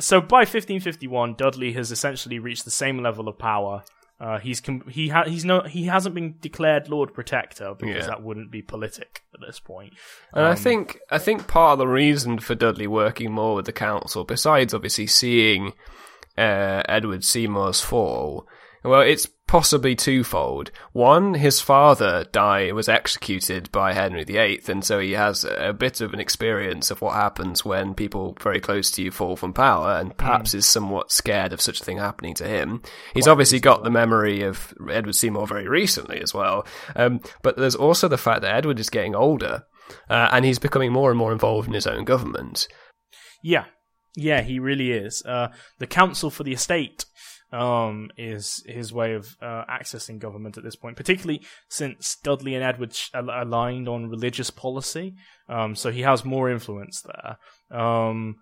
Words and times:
so 0.00 0.20
by 0.20 0.38
1551, 0.40 1.34
Dudley 1.34 1.72
has 1.72 1.90
essentially 1.90 2.38
reached 2.38 2.64
the 2.64 2.70
same 2.70 3.02
level 3.02 3.28
of 3.28 3.38
power. 3.38 3.82
Uh, 4.20 4.38
he's 4.40 4.60
com- 4.60 4.82
he 4.88 5.08
ha- 5.08 5.24
he's 5.28 5.44
no 5.44 5.60
he 5.62 5.84
hasn't 5.84 6.12
been 6.14 6.34
declared 6.40 6.88
Lord 6.88 7.14
Protector 7.14 7.74
because 7.78 8.02
Yeah. 8.02 8.06
that 8.06 8.22
wouldn't 8.22 8.50
be 8.50 8.62
politic 8.62 9.22
at 9.32 9.38
this 9.46 9.60
point. 9.60 9.92
And 10.32 10.44
Um, 10.46 10.50
I 10.50 10.56
think 10.56 10.98
I 11.08 11.18
think 11.18 11.46
part 11.46 11.74
of 11.74 11.78
the 11.78 11.86
reason 11.86 12.40
for 12.40 12.56
Dudley 12.56 12.88
working 12.88 13.30
more 13.30 13.54
with 13.54 13.66
the 13.66 13.72
council, 13.72 14.24
besides 14.24 14.74
obviously 14.74 15.06
seeing 15.06 15.72
uh, 16.36 16.82
Edward 16.88 17.22
Seymour's 17.24 17.80
fall, 17.80 18.48
well, 18.84 19.00
it's 19.02 19.28
possibly 19.48 19.96
twofold. 19.96 20.70
One, 20.92 21.34
his 21.34 21.60
father 21.60 22.24
died 22.30 22.74
was 22.74 22.88
executed 22.88 23.72
by 23.72 23.94
Henry 23.94 24.22
VIII, 24.22 24.60
and 24.68 24.84
so 24.84 25.00
he 25.00 25.12
has 25.12 25.44
a 25.44 25.72
bit 25.72 26.00
of 26.00 26.12
an 26.14 26.20
experience 26.20 26.92
of 26.92 27.00
what 27.00 27.14
happens 27.14 27.64
when 27.64 27.94
people 27.94 28.36
very 28.40 28.60
close 28.60 28.90
to 28.92 29.02
you 29.02 29.10
fall 29.10 29.34
from 29.34 29.52
power, 29.52 29.96
and 29.98 30.16
perhaps 30.16 30.54
is 30.54 30.66
somewhat 30.66 31.10
scared 31.10 31.52
of 31.52 31.60
such 31.60 31.80
a 31.80 31.84
thing 31.84 31.98
happening 31.98 32.34
to 32.34 32.46
him. 32.46 32.82
He's 33.14 33.26
obviously 33.26 33.58
got 33.58 33.82
the 33.82 33.90
memory 33.90 34.42
of 34.42 34.72
Edward 34.88 35.14
Seymour 35.14 35.46
very 35.46 35.66
recently 35.66 36.20
as 36.20 36.32
well, 36.32 36.66
um, 36.94 37.20
but 37.42 37.56
there's 37.56 37.74
also 37.74 38.06
the 38.06 38.18
fact 38.18 38.42
that 38.42 38.54
Edward 38.54 38.78
is 38.78 38.90
getting 38.90 39.16
older. 39.16 39.64
Uh, 40.10 40.28
and 40.32 40.44
he's 40.44 40.58
becoming 40.58 40.92
more 40.92 41.08
and 41.08 41.18
more 41.18 41.32
involved 41.32 41.66
in 41.66 41.72
his 41.72 41.86
own 41.86 42.04
government. 42.04 42.68
Yeah, 43.42 43.64
yeah, 44.14 44.42
he 44.42 44.58
really 44.58 44.90
is. 44.90 45.22
Uh, 45.24 45.48
the 45.78 45.86
Council 45.86 46.28
for 46.28 46.42
the 46.42 46.52
Estate 46.52 47.04
um, 47.52 48.10
is 48.16 48.62
his 48.66 48.92
way 48.92 49.14
of 49.14 49.36
uh, 49.40 49.64
accessing 49.70 50.18
government 50.18 50.58
at 50.58 50.64
this 50.64 50.76
point, 50.76 50.96
particularly 50.96 51.42
since 51.68 52.16
Dudley 52.16 52.54
and 52.54 52.64
Edward 52.64 52.96
aligned 53.14 53.88
on 53.88 54.10
religious 54.10 54.50
policy. 54.50 55.14
Um, 55.48 55.74
so 55.74 55.90
he 55.90 56.02
has 56.02 56.24
more 56.24 56.50
influence 56.50 57.02
there. 57.02 57.78
Um, 57.78 58.36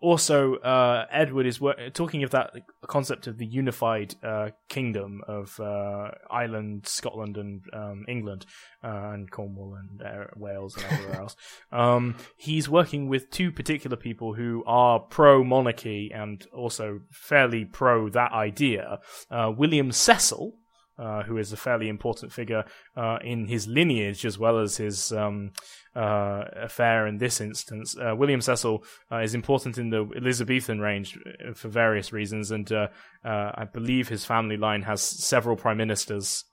also, 0.00 0.56
uh, 0.56 1.06
Edward 1.10 1.46
is 1.46 1.60
wor- 1.60 1.90
talking 1.92 2.22
of 2.22 2.30
that 2.30 2.52
concept 2.86 3.26
of 3.26 3.38
the 3.38 3.46
unified 3.46 4.14
uh, 4.22 4.50
kingdom 4.68 5.22
of 5.26 5.58
uh, 5.58 6.10
Ireland, 6.30 6.86
Scotland, 6.86 7.36
and 7.38 7.62
um, 7.72 8.04
England, 8.06 8.44
uh, 8.84 9.10
and 9.14 9.30
Cornwall 9.30 9.74
and 9.74 10.02
uh, 10.02 10.26
Wales 10.36 10.76
and 10.76 10.84
everywhere 10.84 11.16
else. 11.20 11.36
Um, 11.72 12.16
he's 12.36 12.68
working 12.68 13.08
with 13.08 13.30
two 13.30 13.50
particular 13.50 13.96
people 13.96 14.34
who 14.34 14.62
are 14.66 15.00
pro 15.00 15.42
monarchy 15.42 16.10
and 16.14 16.46
also 16.52 17.00
fairly 17.10 17.64
pro 17.64 18.10
that 18.10 18.32
idea. 18.32 19.00
Uh, 19.30 19.50
William 19.56 19.92
Cecil, 19.92 20.58
uh, 20.98 21.22
who 21.22 21.36
is 21.36 21.52
a 21.52 21.56
fairly 21.56 21.88
important 21.88 22.32
figure 22.32 22.64
uh, 22.96 23.18
in 23.22 23.46
his 23.46 23.66
lineage 23.66 24.24
as 24.24 24.38
well 24.38 24.58
as 24.58 24.76
his 24.76 25.12
um, 25.12 25.52
uh, 25.96 26.44
affair 26.54 27.06
in 27.06 27.18
this 27.18 27.40
instance. 27.40 27.96
Uh, 27.96 28.14
William 28.14 28.40
Cecil 28.40 28.84
uh, 29.10 29.18
is 29.18 29.34
important 29.34 29.78
in 29.78 29.90
the 29.90 30.08
Elizabethan 30.16 30.78
range 30.80 31.18
uh, 31.26 31.54
for 31.54 31.68
various 31.68 32.12
reasons, 32.12 32.50
and 32.50 32.70
uh, 32.70 32.88
uh, 33.24 33.52
I 33.54 33.64
believe 33.64 34.08
his 34.08 34.24
family 34.24 34.56
line 34.56 34.82
has 34.82 35.02
several 35.02 35.56
prime 35.56 35.78
ministers 35.78 36.44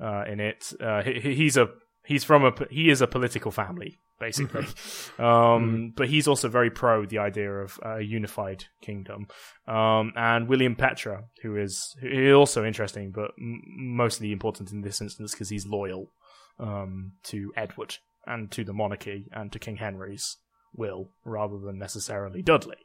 uh, 0.00 0.24
in 0.26 0.40
it. 0.40 0.72
Uh, 0.80 1.02
he, 1.02 1.34
he's 1.34 1.56
a 1.56 1.68
he's 2.06 2.24
from 2.24 2.44
a 2.44 2.52
he 2.70 2.90
is 2.90 3.02
a 3.02 3.06
political 3.06 3.50
family 3.50 3.98
basically, 4.18 4.66
um, 5.18 5.92
but 5.94 6.08
he's 6.08 6.26
also 6.26 6.48
very 6.48 6.70
pro 6.70 7.04
the 7.04 7.18
idea 7.18 7.52
of 7.52 7.78
a 7.82 8.00
unified 8.00 8.64
kingdom. 8.80 9.26
Um, 9.68 10.12
and 10.16 10.48
William 10.48 10.74
Petre, 10.74 11.24
who 11.42 11.56
is 11.56 11.94
who 12.00 12.08
is 12.08 12.34
also 12.34 12.64
interesting, 12.64 13.10
but 13.10 13.32
m- 13.38 13.60
mostly 13.66 14.32
important 14.32 14.72
in 14.72 14.80
this 14.80 15.02
instance 15.02 15.32
because 15.32 15.50
he's 15.50 15.66
loyal 15.66 16.12
um, 16.58 17.12
to 17.24 17.52
Edward 17.56 17.96
and 18.26 18.50
to 18.52 18.64
the 18.64 18.72
monarchy 18.72 19.26
and 19.32 19.52
to 19.52 19.58
King 19.58 19.76
Henry's 19.76 20.36
will 20.74 21.10
rather 21.24 21.58
than 21.58 21.78
necessarily 21.78 22.42
Dudley. 22.42 22.76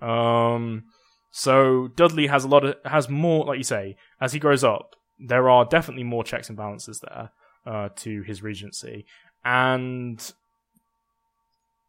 Um, 0.00 0.84
so 1.30 1.88
Dudley 1.88 2.28
has 2.28 2.44
a 2.44 2.48
lot 2.48 2.64
of 2.64 2.76
has 2.84 3.08
more, 3.08 3.44
like 3.44 3.58
you 3.58 3.64
say, 3.64 3.96
as 4.20 4.32
he 4.32 4.38
grows 4.38 4.64
up. 4.64 4.94
There 5.18 5.50
are 5.50 5.64
definitely 5.64 6.04
more 6.04 6.24
checks 6.24 6.48
and 6.48 6.56
balances 6.56 7.00
there 7.00 7.30
uh, 7.66 7.88
to 7.96 8.22
his 8.22 8.42
regency, 8.42 9.04
and 9.44 10.32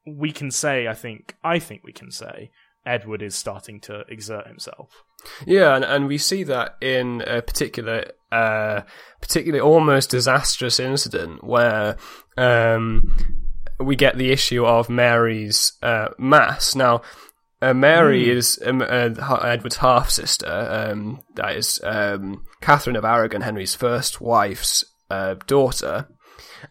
we 0.05 0.31
can 0.31 0.51
say, 0.51 0.87
I 0.87 0.93
think, 0.93 1.35
I 1.43 1.59
think 1.59 1.83
we 1.83 1.93
can 1.93 2.11
say, 2.11 2.51
Edward 2.85 3.21
is 3.21 3.35
starting 3.35 3.79
to 3.81 4.03
exert 4.09 4.47
himself. 4.47 5.03
Yeah, 5.45 5.75
and, 5.75 5.85
and 5.85 6.07
we 6.07 6.17
see 6.17 6.43
that 6.43 6.77
in 6.81 7.21
a 7.27 7.41
particular, 7.41 8.11
uh, 8.31 8.81
particularly 9.21 9.61
almost 9.61 10.09
disastrous 10.09 10.79
incident 10.79 11.43
where 11.43 11.97
um, 12.37 13.45
we 13.79 13.95
get 13.95 14.17
the 14.17 14.31
issue 14.31 14.65
of 14.65 14.89
Mary's 14.89 15.73
uh, 15.83 16.09
mass. 16.17 16.75
Now, 16.75 17.01
uh, 17.61 17.73
Mary 17.75 18.29
is 18.29 18.59
um, 18.65 18.81
uh, 18.81 18.85
Edward's 19.43 19.77
half 19.77 20.09
sister. 20.09 20.47
Um, 20.47 21.21
that 21.35 21.55
is 21.55 21.79
um, 21.83 22.43
Catherine 22.61 22.95
of 22.95 23.05
Aragon, 23.05 23.41
Henry's 23.41 23.75
first 23.75 24.19
wife's 24.19 24.83
uh, 25.11 25.35
daughter. 25.45 26.07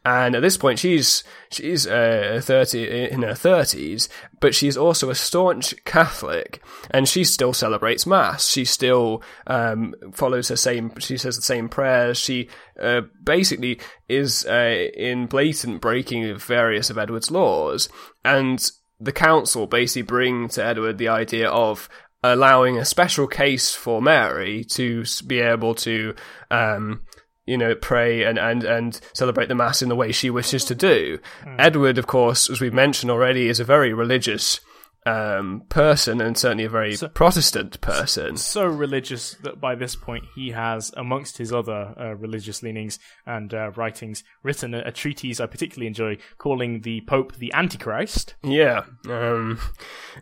And 0.04 0.34
at 0.34 0.42
this 0.42 0.56
point, 0.56 0.78
she's 0.78 1.24
she's 1.50 1.86
uh, 1.86 2.40
thirty 2.42 3.08
in 3.10 3.22
her 3.22 3.34
thirties, 3.34 4.08
but 4.40 4.54
she's 4.54 4.76
also 4.76 5.10
a 5.10 5.14
staunch 5.14 5.74
Catholic, 5.84 6.62
and 6.90 7.08
she 7.08 7.24
still 7.24 7.52
celebrates 7.52 8.06
Mass. 8.06 8.48
She 8.48 8.64
still 8.64 9.22
um, 9.46 9.94
follows 10.12 10.48
her 10.48 10.56
same. 10.56 10.92
She 10.98 11.16
says 11.16 11.36
the 11.36 11.42
same 11.42 11.68
prayers. 11.68 12.18
She 12.18 12.48
uh, 12.80 13.02
basically 13.22 13.80
is 14.08 14.46
uh, 14.46 14.88
in 14.94 15.26
blatant 15.26 15.80
breaking 15.80 16.30
of 16.30 16.42
various 16.42 16.90
of 16.90 16.98
Edward's 16.98 17.30
laws, 17.30 17.88
and 18.24 18.70
the 19.00 19.12
council 19.12 19.66
basically 19.66 20.02
bring 20.02 20.48
to 20.50 20.64
Edward 20.64 20.98
the 20.98 21.08
idea 21.08 21.48
of 21.48 21.88
allowing 22.22 22.76
a 22.76 22.84
special 22.84 23.26
case 23.26 23.74
for 23.74 24.02
Mary 24.02 24.62
to 24.64 25.04
be 25.26 25.40
able 25.40 25.74
to. 25.74 26.14
Um, 26.50 27.02
you 27.50 27.58
know, 27.58 27.74
pray 27.74 28.22
and, 28.22 28.38
and, 28.38 28.62
and 28.62 29.00
celebrate 29.12 29.48
the 29.48 29.56
Mass 29.56 29.82
in 29.82 29.88
the 29.88 29.96
way 29.96 30.12
she 30.12 30.30
wishes 30.30 30.64
to 30.66 30.74
do. 30.76 31.18
Edward, 31.58 31.98
of 31.98 32.06
course, 32.06 32.48
as 32.48 32.60
we've 32.60 32.72
mentioned 32.72 33.10
already, 33.10 33.48
is 33.48 33.58
a 33.58 33.64
very 33.64 33.92
religious 33.92 34.60
um, 35.04 35.62
person 35.68 36.20
and 36.20 36.38
certainly 36.38 36.64
a 36.64 36.68
very 36.68 36.96
Protestant 37.14 37.80
person. 37.80 38.36
So 38.36 38.66
religious 38.66 39.34
that 39.42 39.60
by 39.60 39.74
this 39.74 39.96
point 39.96 40.24
he 40.36 40.50
has, 40.50 40.92
amongst 40.96 41.38
his 41.38 41.52
other 41.52 41.94
uh, 41.98 42.14
religious 42.14 42.62
leanings 42.62 42.98
and 43.26 43.52
uh, 43.52 43.70
writings, 43.72 44.22
written 44.44 44.72
a, 44.74 44.82
a 44.82 44.92
treatise 44.92 45.40
I 45.40 45.46
particularly 45.46 45.86
enjoy 45.88 46.18
calling 46.38 46.82
the 46.82 47.00
Pope 47.00 47.36
the 47.36 47.52
Antichrist. 47.52 48.34
Yeah. 48.44 48.82
Um, 49.08 49.58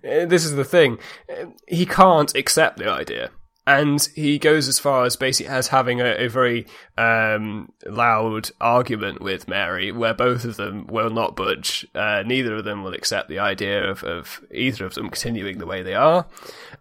eh, 0.03 0.25
this 0.25 0.45
is 0.45 0.55
the 0.55 0.65
thing. 0.65 0.99
Eh, 1.29 1.47
He 1.67 1.85
can't 1.85 2.35
accept 2.35 2.79
the 2.79 2.89
idea. 2.89 3.31
And 3.69 4.09
he 4.15 4.39
goes 4.39 4.67
as 4.67 4.79
far 4.79 5.05
as 5.05 5.15
basically 5.17 5.53
as 5.53 5.69
having 5.69 6.01
a, 6.01 6.15
a 6.25 6.29
very 6.29 6.67
um, 6.97 7.71
loud 7.85 8.51
argument 8.63 9.21
with 9.21 9.47
Mary, 9.47 9.93
where 9.93 10.15
both 10.15 10.47
of 10.47 10.57
them 10.57 10.87
will 10.87 11.11
not 11.11 11.37
budge. 11.37 11.87
Uh, 11.95 12.23
neither 12.25 12.55
of 12.55 12.65
them 12.65 12.83
will 12.83 12.95
accept 12.95 13.29
the 13.29 13.39
idea 13.39 13.85
of, 13.87 14.03
of 14.05 14.41
either 14.51 14.87
of 14.87 14.95
them 14.95 15.11
continuing 15.11 15.59
the 15.59 15.67
way 15.67 15.83
they 15.83 15.93
are. 15.93 16.27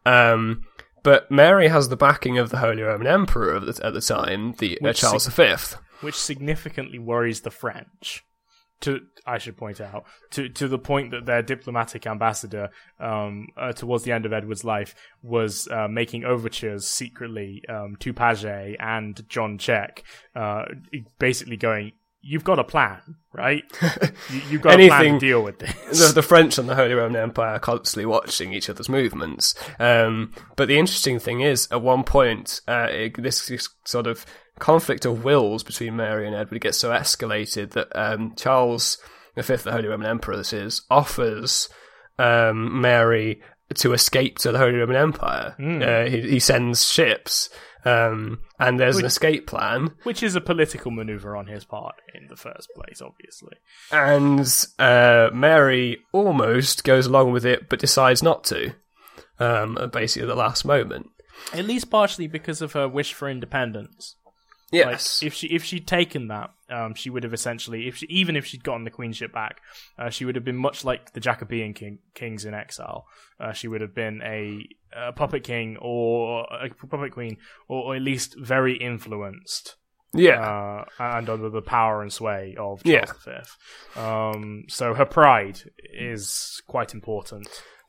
Um, 0.05 0.63
but 1.03 1.29
Mary 1.29 1.67
has 1.67 1.89
the 1.89 1.97
backing 1.97 2.37
of 2.37 2.51
the 2.51 2.59
Holy 2.59 2.81
Roman 2.83 3.07
Emperor 3.07 3.51
of 3.51 3.65
the, 3.65 3.85
at 3.85 3.93
the 3.93 3.99
time, 3.99 4.53
the 4.59 4.79
uh, 4.81 4.93
Charles 4.93 5.27
V. 5.27 5.55
which 5.99 6.15
significantly 6.15 6.99
worries 6.99 7.41
the 7.41 7.51
French. 7.51 8.23
To 8.81 8.99
I 9.25 9.39
should 9.39 9.57
point 9.57 9.81
out 9.81 10.05
to 10.31 10.49
to 10.49 10.67
the 10.67 10.77
point 10.77 11.09
that 11.11 11.25
their 11.25 11.41
diplomatic 11.41 12.05
ambassador, 12.05 12.69
um, 12.99 13.47
uh, 13.57 13.73
towards 13.73 14.03
the 14.03 14.11
end 14.11 14.25
of 14.25 14.33
Edward's 14.33 14.63
life, 14.63 14.93
was 15.23 15.67
uh, 15.69 15.87
making 15.87 16.25
overtures 16.25 16.87
secretly 16.87 17.63
um, 17.69 17.95
to 17.99 18.13
Paget 18.13 18.77
and 18.79 19.27
John 19.27 19.57
Cheke, 19.57 20.03
uh, 20.35 20.65
basically 21.17 21.57
going, 21.57 21.93
"You've 22.21 22.43
got 22.43 22.59
a 22.59 22.63
plan, 22.63 22.99
right? 23.33 23.63
you, 24.31 24.41
you've 24.49 24.61
got 24.61 24.79
a 24.79 24.87
plan 24.87 24.99
Anything- 25.01 25.19
to 25.19 25.25
deal 25.25 25.41
with 25.43 25.57
this." 25.57 26.07
the, 26.07 26.13
the 26.13 26.21
French 26.21 26.59
and 26.59 26.69
the 26.69 26.75
Holy 26.75 26.93
Roman 26.93 27.19
Empire 27.19 27.55
are 27.55 27.59
constantly 27.59 28.05
watching 28.05 28.53
each 28.53 28.69
other's 28.69 28.89
movements. 28.89 29.55
Um, 29.79 30.33
but 30.55 30.67
the 30.67 30.77
interesting 30.77 31.17
thing 31.17 31.41
is, 31.41 31.67
at 31.71 31.81
one 31.81 32.03
point, 32.03 32.61
uh, 32.67 32.87
it, 32.91 33.21
this, 33.21 33.47
this 33.47 33.69
sort 33.85 34.05
of 34.05 34.23
conflict 34.59 35.05
of 35.05 35.23
wills 35.23 35.63
between 35.63 35.95
Mary 35.95 36.25
and 36.27 36.35
Edward 36.35 36.61
gets 36.61 36.77
so 36.77 36.91
escalated 36.91 37.71
that 37.71 37.87
um, 37.95 38.33
Charles 38.35 38.97
V, 39.35 39.55
the 39.55 39.71
Holy 39.71 39.87
Roman 39.87 40.07
Emperor, 40.07 40.37
this 40.37 40.53
is, 40.53 40.81
offers 40.89 41.69
um, 42.17 42.81
Mary 42.81 43.41
to 43.75 43.93
escape 43.93 44.39
to 44.39 44.51
the 44.51 44.57
Holy 44.57 44.75
Roman 44.77 44.95
Empire. 44.95 45.55
Uh, 45.59 46.09
he, 46.09 46.21
he 46.21 46.39
sends 46.39 46.87
ships. 46.87 47.49
Um, 47.85 48.39
and 48.59 48.79
there's 48.79 48.97
an 48.97 49.05
escape 49.05 49.47
plan, 49.47 49.91
Which 50.03 50.21
is 50.21 50.35
a 50.35 50.41
political 50.41 50.91
maneuver 50.91 51.37
on 51.37 51.47
his 51.47 51.63
part 51.63 51.95
in 52.13 52.27
the 52.27 52.35
first 52.35 52.67
place, 52.75 53.01
obviously. 53.01 53.53
and 53.91 54.65
uh, 54.79 55.29
Mary 55.33 55.99
almost 56.11 56.83
goes 56.83 57.05
along 57.05 57.31
with 57.31 57.45
it, 57.45 57.69
but 57.69 57.79
decides 57.79 58.21
not 58.21 58.43
to. 58.45 58.73
Um, 59.39 59.77
basically, 59.93 60.23
at 60.23 60.29
the 60.29 60.35
last 60.35 60.65
moment. 60.65 61.11
At 61.53 61.65
least 61.65 61.89
partially 61.89 62.27
because 62.27 62.61
of 62.61 62.73
her 62.73 62.89
wish 62.89 63.13
for 63.13 63.29
independence. 63.29 64.15
Yes. 64.71 65.21
Like, 65.21 65.27
if 65.27 65.33
she 65.33 65.47
if 65.47 65.63
she'd 65.63 65.87
taken 65.87 66.27
that, 66.27 66.51
um, 66.69 66.93
she 66.93 67.09
would 67.09 67.23
have 67.23 67.33
essentially, 67.33 67.87
if 67.87 67.97
she, 67.97 68.05
even 68.07 68.35
if 68.35 68.45
she'd 68.45 68.63
gotten 68.63 68.83
the 68.83 68.91
queenship 68.91 69.31
back, 69.31 69.61
uh, 69.97 70.09
she 70.09 70.25
would 70.25 70.35
have 70.35 70.43
been 70.43 70.57
much 70.57 70.83
like 70.83 71.13
the 71.13 71.19
Jacobean 71.21 71.73
king, 71.73 71.99
kings 72.13 72.43
in 72.43 72.53
exile. 72.53 73.05
Uh, 73.39 73.53
she 73.53 73.67
would 73.67 73.81
have 73.81 73.95
been 73.95 74.21
a, 74.23 74.67
a 74.93 75.13
puppet 75.13 75.43
king 75.43 75.77
or 75.79 76.45
a 76.51 76.69
puppet 76.87 77.13
queen, 77.13 77.37
or, 77.69 77.83
or 77.83 77.95
at 77.95 78.01
least 78.01 78.35
very 78.37 78.75
influenced 78.75 79.77
yeah. 80.13 80.41
uh, 80.41 80.85
and 80.99 81.29
under 81.29 81.49
the 81.49 81.61
power 81.61 82.01
and 82.01 82.11
sway 82.11 82.55
of 82.59 82.81
Yeah. 82.83 83.05
Charles 83.05 83.47
V. 83.95 84.01
Um, 84.01 84.65
so 84.67 84.93
her 84.93 85.05
pride 85.05 85.61
is 85.93 86.61
quite 86.67 86.93
important. 86.93 87.47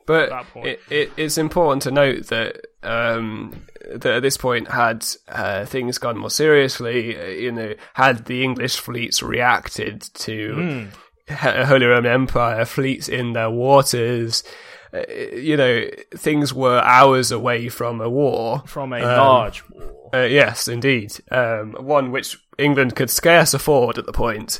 But 0.09 0.29
it, 0.65 0.79
it, 0.89 1.11
it's 1.17 1.37
important 1.37 1.83
to 1.83 1.91
note 1.91 2.27
that 2.27 2.57
um, 2.81 3.65
that 3.93 4.05
at 4.15 4.21
this 4.23 4.37
point, 4.37 4.67
had 4.69 5.05
uh, 5.27 5.65
things 5.65 5.97
gone 5.99 6.17
more 6.17 6.31
seriously, 6.31 7.15
uh, 7.15 7.25
you 7.27 7.51
know, 7.51 7.73
had 7.93 8.25
the 8.25 8.43
English 8.43 8.77
fleets 8.79 9.21
reacted 9.21 10.01
to. 10.15 10.87
H- 11.29 11.67
Holy 11.67 11.85
Roman 11.85 12.11
Empire 12.11 12.65
fleets 12.65 13.07
in 13.07 13.33
their 13.33 13.51
waters, 13.51 14.43
uh, 14.91 15.03
you 15.31 15.55
know, 15.55 15.85
things 16.15 16.51
were 16.55 16.79
hours 16.79 17.31
away 17.31 17.69
from 17.69 18.01
a 18.01 18.09
war. 18.09 18.63
From 18.65 18.93
a 18.93 18.97
Um, 18.97 19.03
large 19.03 19.63
war. 19.69 20.09
Uh, 20.11 20.23
yes, 20.23 20.67
indeed, 20.67 21.13
um, 21.29 21.73
one 21.73 22.09
which 22.11 22.35
England 22.57 22.95
could 22.95 23.11
scarce 23.11 23.53
afford 23.53 23.99
at 23.99 24.07
the 24.07 24.11
point. 24.11 24.59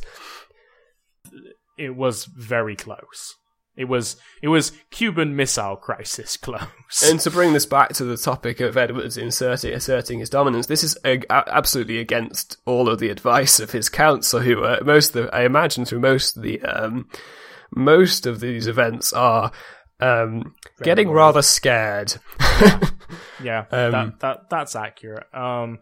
It 1.77 1.95
was 1.95 2.25
very 2.25 2.75
close. 2.75 3.35
It 3.79 3.85
was 3.85 4.17
it 4.43 4.49
was 4.49 4.73
Cuban 4.91 5.35
Missile 5.35 5.77
Crisis 5.77 6.35
close. 6.37 6.61
And 7.09 7.19
to 7.21 7.31
bring 7.31 7.53
this 7.53 7.65
back 7.65 7.93
to 7.93 8.03
the 8.03 8.17
topic 8.17 8.59
of 8.59 8.75
Edward's 8.75 9.17
inserting, 9.17 9.73
asserting 9.73 10.19
his 10.19 10.29
dominance, 10.29 10.67
this 10.67 10.83
is 10.83 10.97
a, 11.05 11.19
a- 11.29 11.55
absolutely 11.55 11.97
against 11.99 12.57
all 12.65 12.89
of 12.89 12.99
the 12.99 13.09
advice 13.09 13.59
of 13.61 13.71
his 13.71 13.87
council, 13.87 14.41
who 14.41 14.63
uh, 14.65 14.79
most 14.83 15.15
of 15.15 15.25
the, 15.27 15.35
I 15.35 15.43
imagine 15.45 15.85
through 15.85 16.01
most 16.01 16.35
of 16.35 16.43
the 16.43 16.61
um, 16.61 17.07
most 17.73 18.25
of 18.25 18.41
these 18.41 18.67
events 18.67 19.13
are 19.13 19.51
um, 20.01 20.53
getting 20.83 21.09
rather 21.09 21.41
scared. 21.41 22.15
Yeah, 23.41 23.65
Um, 23.71 23.91
that, 23.91 24.19
that 24.19 24.49
that's 24.49 24.75
accurate. 24.75 25.33
Um, 25.33 25.79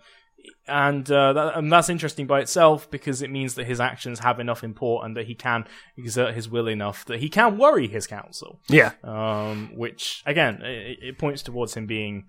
and, 0.68 1.10
uh, 1.12 1.34
that, 1.34 1.58
and 1.58 1.72
that's 1.72 1.90
interesting 1.90 2.28
by 2.28 2.42
itself 2.42 2.90
because 2.92 3.22
it 3.22 3.30
means 3.30 3.56
that 3.56 3.66
his 3.66 3.80
actions 3.80 4.19
have 4.19 4.40
enough 4.40 4.64
import 4.64 5.06
and 5.06 5.16
that 5.18 5.25
he 5.28 5.36
can 5.36 5.66
exert 5.98 6.34
his 6.34 6.50
will 6.50 6.68
enough 6.68 7.06
that 7.06 7.19
he 7.19 7.30
can 7.30 7.58
worry 7.58 7.88
his 7.88 8.08
council. 8.08 8.60
yeah, 8.68 8.92
Um, 9.04 9.72
which 9.75 10.24
again, 10.25 10.62
it, 10.62 11.00
it 11.02 11.18
points 11.18 11.42
towards 11.44 11.74
him 11.75 11.86
being 11.88 12.25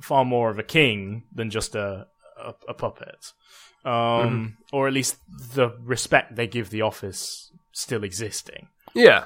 far 0.00 0.24
more 0.24 0.50
of 0.50 0.58
a 0.58 0.62
king 0.62 1.24
than 1.34 1.50
just 1.50 1.74
a 1.74 2.06
a, 2.38 2.54
a 2.68 2.74
puppet, 2.74 3.32
um, 3.84 4.56
or 4.72 4.88
at 4.88 4.94
least 4.94 5.16
the 5.54 5.70
respect 5.80 6.34
they 6.36 6.46
give 6.46 6.70
the 6.70 6.82
office 6.82 7.52
still 7.72 8.04
existing. 8.04 8.68
yeah, 8.94 9.24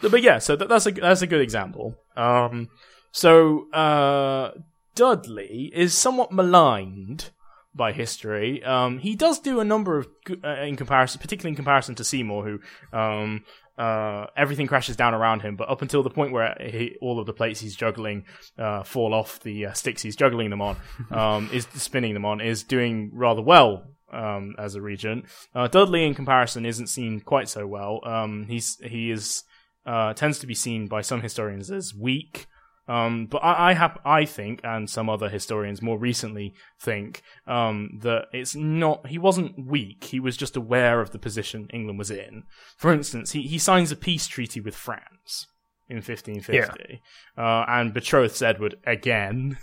But 0.00 0.22
yeah, 0.22 0.38
so 0.38 0.56
that, 0.56 0.68
that's 0.68 0.86
a 0.86 0.92
that's 0.92 1.22
a 1.22 1.26
good 1.26 1.40
example. 1.40 1.96
Um, 2.16 2.68
so 3.12 3.70
uh, 3.72 4.52
Dudley 4.94 5.70
is 5.74 5.94
somewhat 5.94 6.32
maligned 6.32 7.30
by 7.80 7.92
history. 7.92 8.62
Um, 8.62 8.98
he 8.98 9.16
does 9.16 9.40
do 9.40 9.58
a 9.58 9.64
number 9.64 9.96
of 9.96 10.06
uh, 10.44 10.60
in 10.60 10.76
comparison, 10.76 11.18
particularly 11.18 11.52
in 11.52 11.56
comparison 11.56 11.94
to 11.94 12.04
Seymour, 12.04 12.44
who 12.44 12.58
um, 12.96 13.42
uh, 13.78 14.26
everything 14.36 14.66
crashes 14.66 14.96
down 14.96 15.14
around 15.14 15.40
him. 15.40 15.56
But 15.56 15.70
up 15.70 15.80
until 15.80 16.02
the 16.02 16.10
point 16.10 16.30
where 16.30 16.54
he, 16.60 16.96
all 17.00 17.18
of 17.18 17.24
the 17.24 17.32
plates 17.32 17.58
he's 17.58 17.74
juggling 17.74 18.26
uh, 18.58 18.82
fall 18.82 19.14
off 19.14 19.40
the 19.40 19.64
uh, 19.64 19.72
sticks 19.72 20.02
he's 20.02 20.14
juggling 20.14 20.50
them 20.50 20.60
on, 20.60 20.76
um, 21.10 21.48
is 21.54 21.66
spinning 21.72 22.12
them 22.12 22.26
on, 22.26 22.42
is 22.42 22.64
doing 22.64 23.12
rather 23.14 23.40
well 23.40 23.84
um, 24.12 24.54
as 24.58 24.74
a 24.74 24.82
regent. 24.82 25.24
Uh, 25.54 25.66
Dudley, 25.66 26.04
in 26.04 26.12
comparison, 26.14 26.66
isn't 26.66 26.88
seen 26.88 27.20
quite 27.20 27.48
so 27.48 27.66
well. 27.66 28.00
Um, 28.04 28.44
he's 28.46 28.76
he 28.82 29.10
is 29.10 29.42
uh, 29.86 30.12
tends 30.12 30.38
to 30.40 30.46
be 30.46 30.54
seen 30.54 30.86
by 30.86 31.00
some 31.00 31.22
historians 31.22 31.70
as 31.70 31.94
weak. 31.94 32.46
Um, 32.90 33.26
but 33.26 33.38
I, 33.38 33.70
I 33.70 33.74
have, 33.74 33.98
I 34.04 34.24
think, 34.24 34.60
and 34.64 34.90
some 34.90 35.08
other 35.08 35.28
historians 35.28 35.80
more 35.80 35.96
recently 35.96 36.54
think 36.80 37.22
um, 37.46 38.00
that 38.02 38.24
it's 38.32 38.56
not. 38.56 39.06
He 39.06 39.16
wasn't 39.16 39.64
weak. 39.64 40.02
He 40.02 40.18
was 40.18 40.36
just 40.36 40.56
aware 40.56 41.00
of 41.00 41.12
the 41.12 41.18
position 41.20 41.68
England 41.72 42.00
was 42.00 42.10
in. 42.10 42.42
For 42.76 42.92
instance, 42.92 43.30
he 43.30 43.42
he 43.42 43.58
signs 43.58 43.92
a 43.92 43.96
peace 43.96 44.26
treaty 44.26 44.60
with 44.60 44.74
France 44.74 45.46
in 45.88 45.98
1550 45.98 47.00
uh, 47.38 47.64
and 47.68 47.94
betroths 47.94 48.42
Edward 48.42 48.74
again 48.84 49.56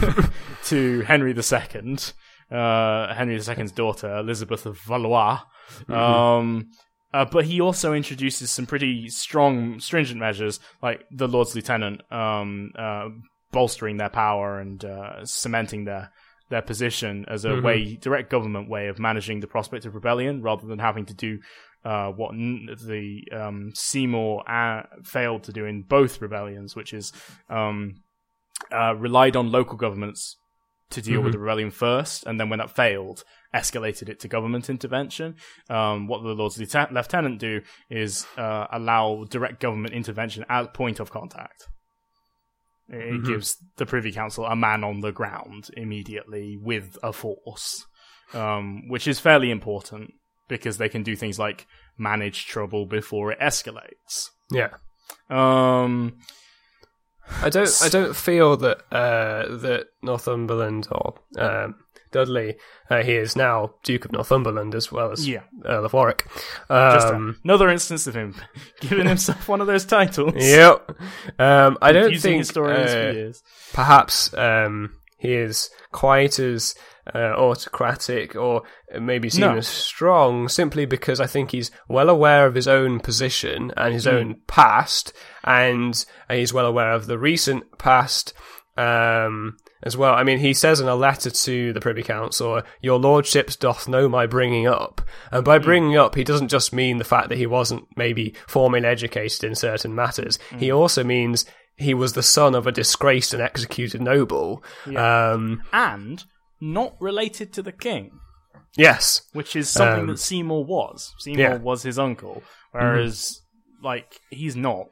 to 0.64 1.02
Henry 1.02 1.30
II, 1.36 1.96
uh, 2.50 3.14
Henry 3.14 3.34
II's 3.34 3.70
daughter, 3.70 4.16
Elizabeth 4.16 4.66
of 4.66 4.76
Valois. 4.80 5.38
Um, 5.88 6.70
uh, 7.12 7.24
but 7.24 7.44
he 7.46 7.60
also 7.60 7.92
introduces 7.92 8.50
some 8.50 8.66
pretty 8.66 9.08
strong, 9.08 9.80
stringent 9.80 10.20
measures, 10.20 10.60
like 10.82 11.04
the 11.10 11.28
Lord's 11.28 11.54
Lieutenant 11.54 12.00
um, 12.12 12.72
uh, 12.78 13.08
bolstering 13.52 13.96
their 13.96 14.10
power 14.10 14.60
and 14.60 14.84
uh, 14.84 15.24
cementing 15.24 15.84
their 15.84 16.10
their 16.48 16.62
position 16.62 17.24
as 17.28 17.44
a 17.44 17.60
way, 17.60 17.96
direct 17.96 18.30
government 18.30 18.70
way 18.70 18.86
of 18.86 19.00
managing 19.00 19.40
the 19.40 19.48
prospect 19.48 19.84
of 19.84 19.94
rebellion, 19.94 20.42
rather 20.42 20.66
than 20.66 20.78
having 20.78 21.04
to 21.04 21.14
do 21.14 21.40
uh, 21.84 22.08
what 22.08 22.34
n- 22.34 22.68
the 22.86 23.22
um, 23.32 23.72
Seymour 23.74 24.48
uh, 24.48 24.82
failed 25.04 25.42
to 25.44 25.52
do 25.52 25.64
in 25.64 25.82
both 25.82 26.20
rebellions, 26.20 26.76
which 26.76 26.92
is 26.92 27.12
um, 27.50 27.96
uh, 28.72 28.94
relied 28.94 29.34
on 29.34 29.50
local 29.50 29.76
governments 29.76 30.36
to 30.90 31.02
deal 31.02 31.20
with 31.20 31.32
the 31.32 31.38
rebellion 31.38 31.72
first, 31.72 32.24
and 32.26 32.38
then 32.38 32.48
when 32.48 32.60
that 32.60 32.70
failed, 32.70 33.24
escalated 33.56 34.08
it 34.08 34.20
to 34.20 34.28
government 34.28 34.68
intervention. 34.68 35.36
Um, 35.70 36.06
what 36.06 36.22
the 36.22 36.34
Lord's 36.34 36.58
Lieutenant, 36.58 36.92
Lieutenant 36.92 37.38
do 37.40 37.62
is 37.90 38.26
uh, 38.36 38.66
allow 38.70 39.24
direct 39.24 39.60
government 39.60 39.94
intervention 39.94 40.44
at 40.48 40.74
point 40.74 41.00
of 41.00 41.10
contact. 41.10 41.68
It 42.88 43.24
gives 43.24 43.56
the 43.78 43.86
Privy 43.86 44.12
Council 44.12 44.44
a 44.44 44.54
man 44.54 44.84
on 44.84 45.00
the 45.00 45.10
ground 45.10 45.70
immediately 45.76 46.56
with 46.56 46.96
a 47.02 47.12
force, 47.12 47.84
um, 48.32 48.88
which 48.88 49.08
is 49.08 49.18
fairly 49.18 49.50
important 49.50 50.12
because 50.48 50.78
they 50.78 50.88
can 50.88 51.02
do 51.02 51.16
things 51.16 51.36
like 51.36 51.66
manage 51.98 52.46
trouble 52.46 52.86
before 52.86 53.32
it 53.32 53.40
escalates. 53.40 54.30
yeah. 54.52 54.74
Um, 55.28 56.18
I 57.42 57.50
don't. 57.50 57.82
I 57.82 57.88
don't 57.88 58.14
feel 58.14 58.56
that 58.58 58.78
uh, 58.92 59.56
that 59.56 59.86
Northumberland 60.02 60.86
or 60.90 61.14
um, 61.38 61.74
Dudley. 62.16 62.56
Uh, 62.90 63.02
he 63.02 63.14
is 63.14 63.36
now 63.36 63.74
Duke 63.82 64.04
of 64.06 64.12
Northumberland 64.12 64.74
as 64.74 64.90
well 64.90 65.12
as 65.12 65.28
Yeah. 65.28 65.42
Earl 65.64 65.84
of 65.84 65.92
Warwick. 65.92 66.26
just 66.68 67.08
Um, 67.12 67.38
another 67.44 67.68
instance 67.68 68.06
of 68.06 68.14
him 68.14 68.34
giving 68.80 69.06
himself 69.06 69.48
one 69.48 69.60
of 69.60 69.66
those 69.66 69.84
titles. 69.84 70.32
yep. 70.36 70.90
Um, 71.38 71.76
I 71.82 71.92
don't 71.92 72.16
think 72.18 72.38
historians 72.38 72.90
uh, 72.90 72.94
for 72.94 73.12
years. 73.12 73.42
perhaps 73.72 74.32
um, 74.34 74.92
he 75.18 75.34
is 75.34 75.70
quite 75.92 76.38
as 76.38 76.74
uh, 77.14 77.18
autocratic 77.38 78.34
or 78.34 78.62
maybe 79.00 79.30
seen 79.30 79.42
No. 79.42 79.56
as 79.56 79.68
strong 79.68 80.48
simply 80.48 80.86
because 80.86 81.20
I 81.20 81.26
think 81.26 81.50
he's 81.52 81.70
well 81.88 82.08
aware 82.10 82.46
of 82.46 82.54
his 82.54 82.66
own 82.66 82.98
position 83.00 83.72
and 83.76 83.94
his 83.94 84.04
Hmm. 84.06 84.10
own 84.16 84.36
past, 84.48 85.12
and 85.44 86.04
he's 86.30 86.52
well 86.52 86.66
aware 86.66 86.92
of 86.92 87.06
the 87.06 87.18
recent 87.18 87.78
past. 87.78 88.32
Um, 88.76 89.56
as 89.82 89.96
well, 89.96 90.14
I 90.14 90.22
mean, 90.22 90.38
he 90.38 90.54
says 90.54 90.80
in 90.80 90.88
a 90.88 90.94
letter 90.94 91.30
to 91.30 91.72
the 91.72 91.80
Privy 91.80 92.02
Council, 92.02 92.62
"Your 92.80 92.98
lordships 92.98 93.56
doth 93.56 93.86
know 93.88 94.08
my 94.08 94.26
bringing 94.26 94.66
up," 94.66 95.00
and 95.30 95.44
by 95.44 95.58
bringing 95.58 95.96
up, 95.96 96.14
he 96.14 96.24
doesn't 96.24 96.48
just 96.48 96.72
mean 96.72 96.98
the 96.98 97.04
fact 97.04 97.28
that 97.28 97.38
he 97.38 97.46
wasn't 97.46 97.84
maybe 97.96 98.34
formally 98.46 98.86
educated 98.86 99.44
in 99.44 99.54
certain 99.54 99.94
matters. 99.94 100.38
He 100.58 100.70
also 100.70 101.04
means 101.04 101.44
he 101.76 101.92
was 101.92 102.14
the 102.14 102.22
son 102.22 102.54
of 102.54 102.66
a 102.66 102.72
disgraced 102.72 103.34
and 103.34 103.42
executed 103.42 104.00
noble. 104.00 104.64
Um, 104.96 105.62
and 105.72 106.24
not 106.58 106.96
related 107.00 107.52
to 107.52 107.62
the 107.62 107.72
king, 107.72 108.12
yes, 108.78 109.20
which 109.34 109.54
is 109.54 109.68
something 109.68 110.00
Um, 110.00 110.06
that 110.06 110.18
Seymour 110.18 110.64
was. 110.64 111.12
Seymour 111.18 111.40
yeah. 111.42 111.56
was 111.58 111.82
his 111.82 111.98
uncle, 111.98 112.42
whereas 112.72 113.42
like 113.82 114.20
he's 114.30 114.56
not. 114.56 114.86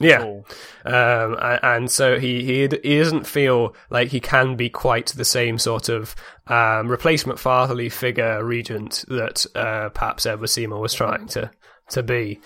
Yeah. 0.00 0.40
Um, 0.84 1.36
and 1.40 1.90
so 1.90 2.18
he, 2.18 2.44
he 2.44 2.68
he 2.82 2.98
doesn't 2.98 3.26
feel 3.26 3.76
like 3.90 4.08
he 4.08 4.20
can 4.20 4.56
be 4.56 4.68
quite 4.68 5.06
the 5.08 5.24
same 5.24 5.58
sort 5.58 5.88
of 5.88 6.16
um, 6.48 6.88
replacement 6.88 7.38
fatherly 7.38 7.88
figure 7.88 8.44
regent 8.44 9.04
that 9.08 9.46
uh, 9.54 9.90
perhaps 9.90 10.26
Edward 10.26 10.48
Seymour 10.48 10.80
was 10.80 10.94
trying 10.94 11.28
to 11.28 11.50
to 11.90 12.02
be. 12.02 12.40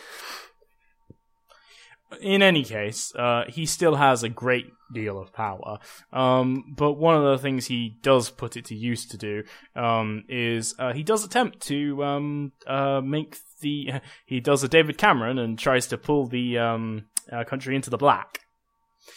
In 2.23 2.43
any 2.43 2.64
case, 2.64 3.14
uh, 3.14 3.45
he 3.49 3.67
still 3.67 3.97
has 3.97 4.23
a 4.23 4.31
great 4.31 4.67
deal 4.93 5.21
of 5.21 5.33
power. 5.33 5.78
Um, 6.12 6.75
but 6.76 6.95
one 6.95 7.14
of 7.14 7.23
the 7.23 7.38
things 7.38 7.67
he 7.67 7.99
does 8.02 8.31
put 8.31 8.57
it 8.57 8.64
to 8.67 8.75
use 8.75 9.07
to 9.09 9.19
do 9.19 9.45
um, 9.76 10.25
is 10.28 10.75
uh, 10.78 10.93
he 10.93 11.02
does 11.02 11.25
attempt 11.25 11.61
to 11.67 12.02
um, 12.02 12.52
uh, 12.67 13.00
make 13.02 13.37
the 13.61 14.00
he 14.26 14.40
does 14.40 14.62
a 14.62 14.69
David 14.69 14.99
Cameron 14.99 15.38
and 15.38 15.59
tries 15.59 15.87
to 15.88 15.99
pull 15.99 16.26
the 16.26 16.59
um, 16.59 17.07
uh, 17.32 17.44
country 17.44 17.75
into 17.76 17.90
the 17.90 17.99
black, 17.99 18.40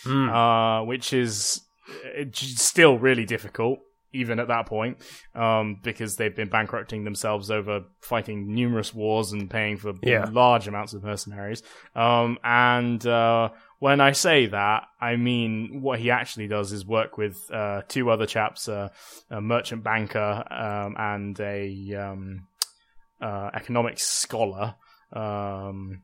Mm. 0.05 0.29
uh, 0.29 0.85
which 0.85 1.13
is 1.13 1.61
uh, 2.19 2.23
still 2.33 2.97
really 2.97 3.25
difficult. 3.25 3.79
even 4.13 4.39
at 4.41 4.49
that 4.49 4.65
point, 4.65 4.97
um, 5.35 5.79
because 5.81 6.17
they've 6.17 6.35
been 6.35 6.49
bankrupting 6.49 7.05
themselves 7.05 7.49
over 7.49 7.85
fighting 8.01 8.53
numerous 8.53 8.93
wars 8.93 9.31
and 9.31 9.49
paying 9.49 9.77
for 9.77 9.93
Yeah. 10.01 10.27
large 10.29 10.67
amounts 10.67 10.93
of 10.93 11.01
mercenaries. 11.01 11.63
Um, 11.95 12.37
and 12.43 13.07
uh, 13.07 13.51
when 13.79 14.01
I 14.01 14.11
say 14.11 14.47
that, 14.47 14.83
I 14.99 15.15
mean 15.15 15.81
what 15.81 15.99
he 15.99 16.11
actually 16.11 16.49
does 16.49 16.73
is 16.73 16.85
work 16.85 17.17
with 17.17 17.37
uh, 17.53 17.83
two 17.87 18.09
other 18.09 18.25
chaps, 18.25 18.67
uh, 18.67 18.89
a 19.29 19.39
merchant 19.39 19.81
banker 19.81 20.43
um, 20.51 20.95
and 20.99 21.39
a 21.39 21.93
um, 21.95 22.47
uh, 23.21 23.49
economics 23.53 24.03
scholar, 24.05 24.75
um, 25.13 26.01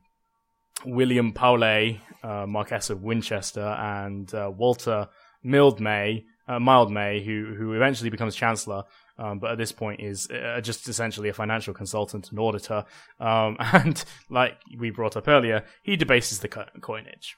William 0.84 1.32
Paulet, 1.32 2.00
uh, 2.22 2.46
Marquess 2.46 2.90
of 2.90 3.02
Winchester, 3.02 3.60
and 3.60 4.32
uh, 4.34 4.50
Walter 4.54 5.08
Mildmay, 5.44 6.24
uh, 6.48 6.58
Mildmay, 6.58 7.24
who 7.24 7.54
who 7.56 7.74
eventually 7.74 8.10
becomes 8.10 8.34
Chancellor, 8.34 8.84
um, 9.18 9.38
but 9.38 9.50
at 9.50 9.58
this 9.58 9.72
point 9.72 10.00
is 10.00 10.28
uh, 10.30 10.60
just 10.60 10.88
essentially 10.88 11.28
a 11.28 11.32
financial 11.32 11.74
consultant 11.74 12.30
and 12.30 12.38
auditor. 12.38 12.84
Um, 13.20 13.56
and 13.72 14.02
like 14.30 14.58
we 14.78 14.90
brought 14.90 15.16
up 15.16 15.28
earlier, 15.28 15.64
he 15.82 15.96
debases 15.96 16.40
the 16.40 16.48
coinage. 16.48 17.36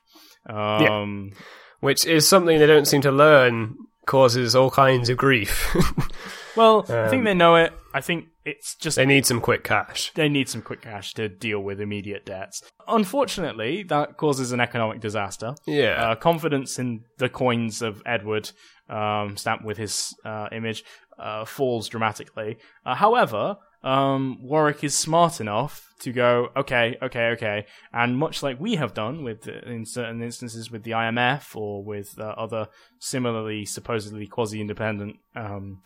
Um, 0.48 1.32
Which 1.80 2.04
is 2.04 2.28
something 2.28 2.58
they 2.58 2.66
don't 2.66 2.86
seem 2.86 3.00
to 3.02 3.10
learn 3.10 3.76
causes 4.06 4.54
all 4.56 4.70
kinds 4.70 5.08
of 5.08 5.16
grief. 5.16 5.74
Well, 6.56 6.80
I 6.88 7.08
think 7.08 7.20
Um, 7.20 7.24
they 7.24 7.34
know 7.34 7.54
it. 7.54 7.72
I 7.94 8.00
think 8.00 8.24
it's 8.44 8.74
just 8.74 8.96
they 8.96 9.06
need 9.06 9.24
some 9.24 9.40
quick 9.40 9.62
cash. 9.62 10.10
they 10.16 10.28
need 10.28 10.48
some 10.48 10.62
quick 10.62 10.82
cash 10.82 11.14
to 11.14 11.28
deal 11.28 11.60
with 11.60 11.80
immediate 11.80 12.26
debts. 12.26 12.60
Unfortunately, 12.88 13.84
that 13.84 14.16
causes 14.16 14.50
an 14.50 14.60
economic 14.60 15.00
disaster. 15.00 15.54
Yeah. 15.66 16.10
Uh, 16.10 16.14
confidence 16.16 16.78
in 16.78 17.04
the 17.18 17.28
coins 17.28 17.82
of 17.82 18.02
Edward, 18.04 18.50
um, 18.88 19.36
stamped 19.36 19.64
with 19.64 19.78
his 19.78 20.12
uh, 20.24 20.48
image, 20.50 20.82
uh, 21.20 21.44
falls 21.44 21.88
dramatically. 21.88 22.56
Uh, 22.84 22.96
however, 22.96 23.56
um, 23.82 24.38
Warwick 24.42 24.84
is 24.84 24.94
smart 24.96 25.40
enough 25.40 25.86
to 26.00 26.12
go, 26.12 26.48
okay, 26.56 26.96
okay, 27.02 27.26
okay, 27.32 27.66
and 27.92 28.16
much 28.16 28.42
like 28.42 28.58
we 28.60 28.76
have 28.76 28.94
done 28.94 29.22
with 29.22 29.46
in 29.46 29.84
certain 29.84 30.22
instances 30.22 30.70
with 30.70 30.82
the 30.82 30.92
IMF 30.92 31.54
or 31.56 31.82
with 31.84 32.18
uh, 32.18 32.22
other 32.36 32.68
similarly 32.98 33.64
supposedly 33.66 34.26
quasi-independent 34.26 35.16
um, 35.36 35.82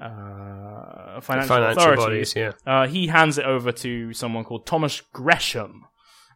uh, 0.00 1.20
financial, 1.20 1.56
Financial 1.56 1.82
authorities, 1.82 2.34
bodies, 2.34 2.36
yeah. 2.36 2.52
uh, 2.66 2.86
he 2.86 3.06
hands 3.08 3.38
it 3.38 3.44
over 3.44 3.70
to 3.72 4.12
someone 4.12 4.44
called 4.44 4.66
Thomas 4.66 5.00
Gresham, 5.12 5.84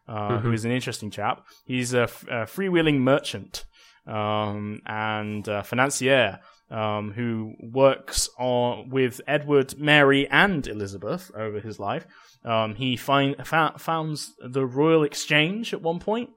uh, 0.07 0.13
Mm-hmm. 0.29 0.47
who 0.47 0.51
is 0.53 0.65
an 0.65 0.71
interesting 0.71 1.09
chap. 1.09 1.45
He's 1.65 1.93
a, 1.93 2.03
f- 2.03 2.25
a 2.27 2.33
freewheeling 2.45 2.99
merchant 2.99 3.65
um, 4.05 4.81
and 4.85 5.47
uh, 5.49 5.63
financier 5.63 6.39
um, 6.69 7.11
who 7.11 7.53
works 7.59 8.29
on 8.39 8.89
with 8.89 9.21
Edward, 9.27 9.77
Mary, 9.77 10.27
and 10.29 10.65
Elizabeth 10.67 11.31
over 11.35 11.59
his 11.59 11.79
life. 11.79 12.05
Um, 12.43 12.75
he 12.75 12.95
find, 12.95 13.35
fa- 13.45 13.75
founds 13.77 14.33
the 14.43 14.65
Royal 14.65 15.03
Exchange 15.03 15.73
at 15.73 15.81
one 15.81 15.99
point. 15.99 16.29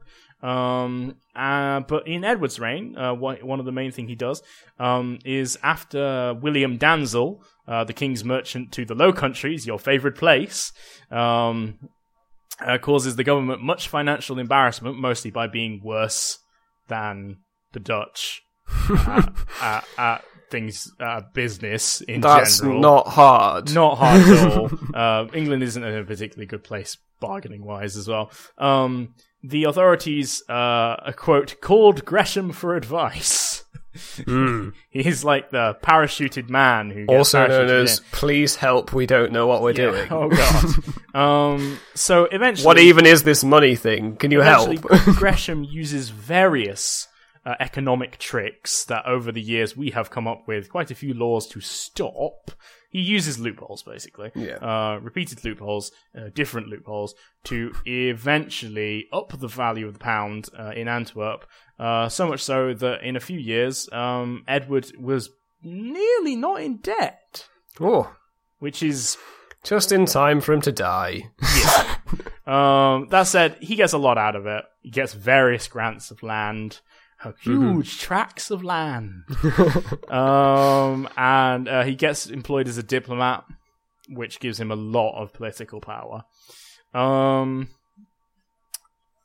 Um, 0.43 1.17
uh, 1.35 1.81
but 1.81 2.07
in 2.07 2.25
Edward's 2.25 2.61
reign, 2.61 2.97
uh, 2.97 3.13
one 3.15 3.59
of 3.59 3.67
the 3.67 3.73
main 3.73 3.91
thing 3.91 4.07
he 4.07 4.15
does 4.15 4.43
um, 4.79 5.19
is 5.25 5.59
after 5.63 6.35
William 6.41 6.79
Dansell, 6.79 7.41
uh, 7.67 7.85
the 7.85 7.93
king's 7.93 8.25
merchant 8.25 8.73
to 8.73 8.85
the 8.85 8.95
Low 8.95 9.13
Countries, 9.13 9.67
your 9.67 9.79
favorite 9.79 10.15
place, 10.15 10.73
um, 11.11 11.79
uh, 12.61 12.79
causes 12.79 13.17
the 13.17 13.25
government 13.25 13.63
much 13.63 13.89
financial 13.89 14.39
embarrassment, 14.39 14.99
mostly 14.99 15.31
by 15.31 15.47
being 15.47 15.81
worse 15.83 16.39
than 16.87 17.39
the 17.73 17.81
Dutch 17.81 18.43
at, 19.07 19.35
at, 19.61 19.85
at 19.99 20.25
things, 20.51 20.91
uh, 21.01 21.21
business 21.35 22.01
in 22.01 22.21
That's 22.21 22.61
general. 22.61 22.81
not 22.81 23.07
hard. 23.09 23.75
Not 23.75 23.97
hard 23.99 24.23
at 24.23 24.53
all. 24.57 24.71
uh, 24.95 25.27
England 25.35 25.63
isn't 25.63 25.83
in 25.85 25.95
a 25.99 26.05
particularly 26.05 26.47
good 26.47 26.65
place 26.65 26.97
bargaining 27.21 27.65
wise 27.65 27.97
as 27.97 28.09
well. 28.09 28.31
Um, 28.57 29.15
the 29.43 29.65
authorities, 29.65 30.43
uh, 30.49 31.13
quote, 31.13 31.61
called 31.61 32.05
Gresham 32.05 32.53
for 32.53 32.77
advice. 32.77 33.65
Mm. 34.19 34.75
He's 34.91 35.25
like 35.25 35.51
the 35.51 35.77
parachuted 35.83 36.49
man 36.49 36.91
who 36.91 37.07
gets 37.07 37.17
Also 37.35 37.49
known 37.49 37.69
as. 37.69 37.99
"Please 38.13 38.55
help, 38.55 38.93
we 38.93 39.07
don't 39.07 39.33
know 39.33 39.49
what 39.49 39.61
we're 39.61 39.71
Yeah. 39.73 39.91
doing." 39.91 40.09
Oh 40.13 40.29
god. 40.29 40.75
um. 41.21 41.81
So 41.95 42.27
eventually, 42.27 42.65
What 42.67 42.79
even 42.79 43.07
is 43.07 43.25
this 43.25 43.43
money 43.43 43.75
thing? 43.75 44.15
Can 44.15 44.31
you 44.31 44.41
help? 44.41 44.81
Gresham 45.17 45.65
uses 45.65 46.11
various 46.11 47.09
uh, 47.49 47.55
economic 47.61 48.19
tricks 48.19 48.85
that 48.85 49.07
over 49.07 49.33
the 49.33 49.41
years 49.41 49.75
we 49.75 49.91
have 49.91 50.11
come 50.11 50.29
up 50.29 50.47
with 50.47 50.69
quite 50.69 50.91
a 50.91 50.95
few 50.95 51.15
laws 51.15 51.47
to 51.47 51.63
stop. 51.63 52.51
He 52.91 53.01
uses 53.01 53.39
loopholes, 53.39 53.83
basically. 53.83 54.33
Yeah. 54.35 54.57
Uh, 54.57 54.99
repeated 55.01 55.43
loopholes, 55.45 55.91
uh, 56.15 56.29
different 56.35 56.69
loopholes, 56.69 57.15
to 57.45 57.73
eventually 57.87 59.07
up 59.15 59.39
the 59.39 59.49
value 59.49 59.87
of 59.87 59.95
the 59.95 59.99
pound 59.99 60.51
uh, 60.59 60.73
in 60.77 60.89
Antwerp. 60.89 61.47
Uh, 61.79 62.11
so 62.11 62.29
much 62.29 62.43
so 62.43 62.75
that 62.75 63.03
in 63.03 63.17
a 63.17 63.21
few 63.21 63.39
years, 63.39 63.89
um, 63.93 64.45
Edward 64.47 64.93
was 64.99 65.31
nearly 65.63 66.37
not 66.37 66.61
in 66.61 66.77
debt, 66.79 67.47
oh, 67.81 68.15
which 68.59 68.83
is 68.83 69.17
just 69.63 69.91
in 69.91 70.05
time 70.05 70.43
for 70.43 70.53
him 70.53 70.61
to 70.61 70.73
die. 70.73 71.31
Um, 72.49 73.09
that 73.09 73.25
said, 73.25 73.59
he 73.61 73.77
gets 73.77 73.93
a 73.93 73.99
lot 73.99 74.17
out 74.17 74.35
of 74.35 74.47
it. 74.47 74.65
He 74.81 74.91
gets 74.91 75.13
various 75.13 75.69
grants 75.69 76.11
of 76.11 76.23
land, 76.23 76.81
uh, 77.25 77.33
huge 77.41 77.99
tracts 77.99 78.51
of 78.51 78.63
land. 78.63 79.25
um, 80.09 81.09
and 81.17 81.69
uh, 81.69 81.83
he 81.85 81.95
gets 81.95 82.27
employed 82.27 82.69
as 82.69 82.79
a 82.79 82.83
diplomat, 82.83 83.45
which 84.09 84.41
gives 84.41 84.61
him 84.61 84.71
a 84.71 84.77
lot 84.77 85.21
of 85.21 85.33
political 85.33 85.81
power. 85.81 86.25
Um, 86.95 87.69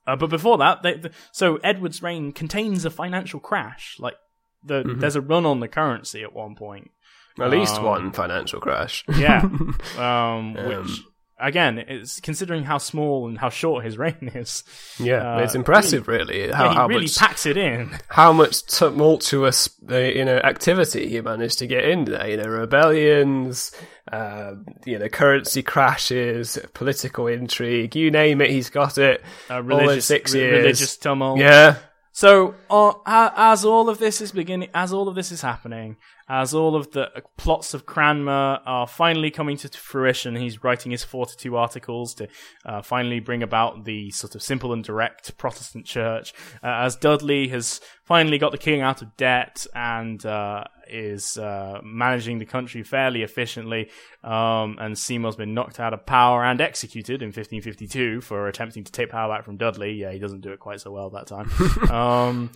uh, 0.06 0.16
but 0.16 0.30
before 0.30 0.58
that, 0.58 0.82
they, 0.84 0.96
the, 0.96 1.12
so 1.32 1.58
Edward's 1.58 2.02
reign 2.04 2.32
contains 2.32 2.84
a 2.86 2.90
financial 2.90 3.40
crash. 3.40 3.98
Like 4.00 4.16
the, 4.64 4.84
there's 4.98 5.16
a 5.16 5.22
run 5.22 5.46
on 5.46 5.60
the 5.60 5.68
currency 5.68 6.24
at 6.24 6.34
one 6.34 6.56
point. 6.56 6.92
At 7.40 7.50
least 7.50 7.76
Um, 7.76 7.84
one 7.86 8.12
financial 8.12 8.60
crash. 8.60 9.04
Yeah. 9.18 9.42
um, 9.98 10.54
which 10.54 11.02
again, 11.40 11.80
it's 11.80 12.20
considering 12.20 12.64
how 12.64 12.78
small 12.78 13.28
and 13.28 13.38
how 13.38 13.50
short 13.50 13.84
his 13.86 13.98
reign 14.04 14.32
is. 14.36 14.64
yeah, 15.00 15.36
uh, 15.36 15.40
it's 15.40 15.56
impressive, 15.56 16.08
really. 16.08 16.52
How, 16.52 16.66
yeah, 16.66 16.70
he 16.70 16.76
how 16.76 16.88
really 16.88 17.02
much 17.04 17.18
packs 17.18 17.46
it 17.46 17.58
in. 17.58 17.92
how 18.10 18.32
much 18.34 18.64
tumultuous 18.64 19.70
uh, 19.90 19.98
you 19.98 20.26
know 20.26 20.38
activity 20.38 21.08
he 21.10 21.22
managed 21.22 21.60
to 21.60 21.68
get 21.68 21.86
in 21.86 22.06
there. 22.06 22.28
You 22.30 22.38
know, 22.38 22.50
rebellions, 22.50 23.72
uh, 24.12 24.54
you 24.86 25.00
know, 25.00 25.10
currency 25.10 25.64
crashes, 25.64 26.58
political 26.74 27.28
intrigue. 27.28 27.96
You 27.96 28.12
name 28.12 28.42
it, 28.42 28.50
he's 28.50 28.70
got 28.70 28.98
it. 28.98 29.22
Uh, 29.50 29.56
All 29.56 29.60
in 29.60 29.66
religious, 29.68 30.06
six 30.06 30.34
re- 30.34 30.40
years. 30.42 30.58
religious 30.64 30.98
tumult. 30.98 31.40
Yeah, 31.40 31.76
So, 32.12 32.56
uh, 32.70 32.94
as 33.36 33.66
all 33.66 33.90
of 33.90 33.98
this 34.00 34.22
is 34.22 34.32
beginning, 34.32 34.70
as 34.74 34.94
all 34.94 35.08
of 35.08 35.16
this 35.16 35.32
is 35.32 35.42
happening, 35.42 35.98
as 36.28 36.54
all 36.54 36.76
of 36.76 36.92
the 36.92 37.10
plots 37.38 37.74
of 37.74 37.86
Cranmer 37.86 38.60
are 38.66 38.88
finally 38.88 39.32
coming 39.32 39.58
to 39.58 39.70
fruition, 39.70 40.36
he's 40.36 40.64
writing 40.64 40.92
his 40.92 41.04
42 41.04 41.56
articles 41.56 42.14
to 42.16 42.28
uh, 42.66 42.82
finally 42.82 43.20
bring 43.20 43.44
about 43.44 43.86
the 43.86 44.12
sort 44.12 44.36
of 44.36 44.42
simple 44.42 44.74
and 44.74 44.84
direct 44.84 45.38
Protestant 45.38 45.86
church. 45.86 46.34
Uh, 46.64 46.68
as 46.68 46.96
Dudley 46.96 47.50
has 47.50 47.82
finally 48.04 48.38
got 48.38 48.52
the 48.52 48.58
king 48.58 48.82
out 48.82 49.02
of 49.02 49.16
debt 49.18 49.66
and 49.74 50.26
uh, 50.26 50.64
is 50.90 51.38
uh, 51.38 51.80
managing 51.84 52.40
the 52.40 52.46
country 52.46 52.84
fairly 52.84 53.24
efficiently, 53.24 53.90
um, 54.24 54.78
and 54.80 54.98
Seymour's 54.98 55.36
been 55.36 55.54
knocked 55.54 55.80
out 55.80 55.94
of 55.94 56.06
power 56.06 56.44
and 56.44 56.62
executed 56.62 57.22
in 57.22 57.28
1552 57.28 58.22
for 58.22 58.48
attempting 58.48 58.84
to 58.84 58.92
take 58.92 59.10
power 59.10 59.34
back 59.34 59.46
from 59.46 59.58
Dudley. 59.58 59.94
Yeah, 59.94 60.12
he 60.12 60.20
doesn't 60.20 60.42
do 60.42 60.52
it 60.54 60.60
quite 60.60 60.82
so 60.82 60.92
well 60.92 61.10
that 61.12 61.28
time. 61.28 61.50
um, 61.92 62.52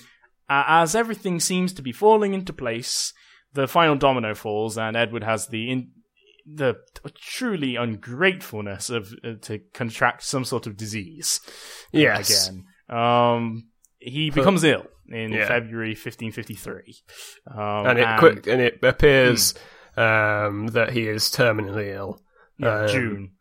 as 0.50 0.96
everything 0.96 1.40
seems 1.40 1.74
to 1.74 1.82
be 1.82 1.92
falling 1.92 2.34
into 2.34 2.54
place, 2.54 3.14
the 3.54 3.68
final 3.68 3.96
domino 3.96 4.36
falls, 4.36 4.78
and 4.78 4.96
Edward 4.96 5.24
has 5.24 5.48
the 5.48 5.72
in, 5.72 5.92
the 6.46 6.76
truly 7.16 7.76
ungratefulness 7.76 8.90
of 8.90 9.14
uh, 9.24 9.34
to 9.42 9.60
contract 9.74 10.24
some 10.24 10.46
sort 10.46 10.68
of 10.68 10.78
disease. 10.78 11.40
uh, 11.94 11.98
Yes. 12.00 12.48
again. 12.50 12.66
Um, 12.90 13.68
he 14.00 14.30
becomes 14.30 14.64
ill 14.64 14.86
in 15.10 15.32
Yeah. 15.34 15.48
February 15.48 15.96
1553, 15.96 16.96
um, 17.54 17.88
and 17.88 18.00
it 18.00 18.06
and- 18.06 18.20
quick 18.20 18.48
and 18.48 18.62
it 18.62 18.80
appears 18.84 19.54
um, 19.98 20.68
that 20.68 20.92
he 20.94 21.08
is 21.08 21.24
terminally 21.26 21.94
ill. 21.96 22.22
Yeah, 22.60 22.82
Um, 22.82 22.88
June, 22.88 23.32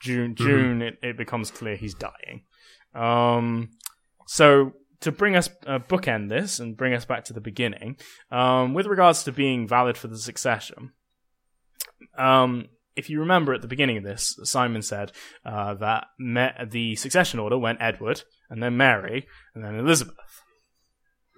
June, 0.00 0.34
June. 0.34 0.82
It, 0.82 0.98
it 1.02 1.16
becomes 1.16 1.50
clear 1.50 1.76
he's 1.76 1.94
dying. 1.94 2.44
Um, 2.94 3.70
so 4.26 4.72
to 5.00 5.12
bring 5.12 5.36
us 5.36 5.48
uh, 5.66 5.78
bookend 5.78 6.28
this 6.28 6.60
and 6.60 6.76
bring 6.76 6.94
us 6.94 7.04
back 7.04 7.24
to 7.24 7.32
the 7.32 7.40
beginning, 7.40 7.96
um, 8.30 8.74
with 8.74 8.86
regards 8.86 9.24
to 9.24 9.32
being 9.32 9.66
valid 9.66 9.96
for 9.96 10.08
the 10.08 10.18
succession, 10.18 10.92
um, 12.18 12.68
if 12.96 13.08
you 13.08 13.20
remember 13.20 13.54
at 13.54 13.62
the 13.62 13.68
beginning 13.68 13.96
of 13.96 14.04
this, 14.04 14.38
Simon 14.44 14.82
said 14.82 15.12
uh, 15.44 15.74
that 15.74 16.06
me- 16.18 16.50
the 16.68 16.96
succession 16.96 17.40
order 17.40 17.58
went 17.58 17.80
Edward 17.80 18.22
and 18.50 18.62
then 18.62 18.76
Mary 18.76 19.26
and 19.54 19.64
then 19.64 19.76
Elizabeth. 19.76 20.42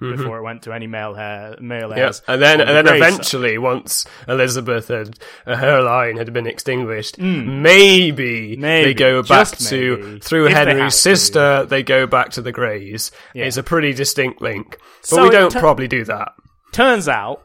Before 0.02 0.38
it 0.38 0.42
went 0.42 0.62
to 0.62 0.73
any 0.73 0.87
male 0.87 1.14
hair, 1.14 1.56
male 1.61 1.90
Yep. 1.90 1.99
heirs. 1.99 2.23
And 2.28 2.42
then, 2.42 2.61
and 2.61 2.71
the 2.71 2.82
then 2.82 2.97
eventually, 2.97 3.59
once 3.59 4.04
Elizabeth 4.28 4.88
had 4.88 5.18
uh, 5.47 5.56
her 5.56 5.82
line 5.82 6.16
had 6.16 6.32
been 6.32 6.47
extinguished, 6.47 7.18
maybe, 7.18 8.56
they 8.56 8.92
Hmm. 8.92 8.99
Go 8.99 9.23
back 9.23 9.49
to 9.56 9.97
maybe, 9.97 10.18
through 10.21 10.47
if 10.47 10.52
they 10.52 10.59
Henry's 10.59 10.94
to. 10.94 11.00
sister. 11.00 11.64
They 11.66 11.82
go 11.82 12.06
back 12.06 12.30
to 12.32 12.42
the 12.42 12.52
Greys. 12.52 13.11
Yeah. 13.35 13.44
It's 13.47 13.56
a 13.56 13.62
pretty 13.62 13.92
distinct 13.92 14.40
link, 14.42 14.78
but 15.02 15.06
So 15.06 15.23
we 15.25 15.30
don't 15.30 15.52
probably 15.52 15.88
do 15.88 16.04
that. 16.04 16.32
turns 16.73 17.09
out, 17.09 17.44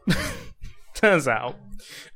turns 0.95 1.27
out, 1.27 1.55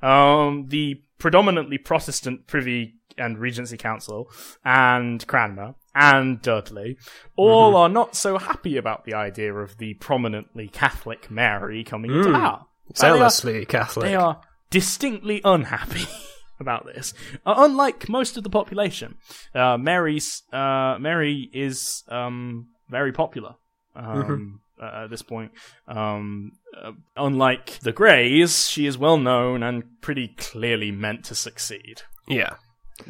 um, 0.02 0.68
the 0.70 1.02
predominantly 1.18 1.78
Protestant 1.78 2.48
Privy 2.48 2.96
and 3.18 3.38
Regency 3.38 3.78
Council 3.78 4.30
and 4.66 5.26
Cranmer 5.28 5.76
and 5.94 6.42
Dudley 6.42 6.98
all 7.36 7.76
are 7.76 7.90
not 7.90 8.16
so 8.16 8.38
happy 8.38 8.78
about 8.78 9.06
the 9.06 9.14
idea 9.14 9.54
of 9.54 9.78
the 9.78 9.94
prominently 9.96 10.68
Catholic 10.68 11.30
Mary 11.32 11.84
coming 11.84 12.12
into 12.12 12.32
power. 12.32 12.58
Fact, 12.88 13.00
they 13.02 13.08
are- 13.08 13.16
Zealously 13.18 13.66
Catholic. 13.66 14.06
they 14.06 14.16
are 14.16 14.42
distinctly 14.70 15.42
unhappy 15.44 16.06
about 16.60 16.86
this. 16.86 17.14
Uh, 17.46 17.56
unlike 17.58 18.08
most 18.10 18.38
of 18.38 18.44
the 18.44 18.50
population, 18.50 19.16
uh, 19.56 19.78
Mary's 19.78 20.44
uh, 20.54 20.98
Mary 21.00 21.50
is 21.54 22.04
um, 22.08 22.68
very 22.90 23.12
popular. 23.12 23.56
Um, 23.96 24.62
uh, 24.82 25.04
at 25.04 25.10
this 25.10 25.22
point, 25.22 25.52
um, 25.88 26.54
uh, 26.82 26.92
unlike 27.18 27.80
the 27.82 27.92
Greys, 27.92 28.68
she 28.70 28.86
is 28.86 28.98
well 28.98 29.18
known 29.18 29.62
and 29.64 29.84
pretty 30.02 30.30
clearly 30.38 30.92
meant 30.92 31.26
to 31.26 31.36
succeed. 31.36 32.02
Yeah. 32.28 32.56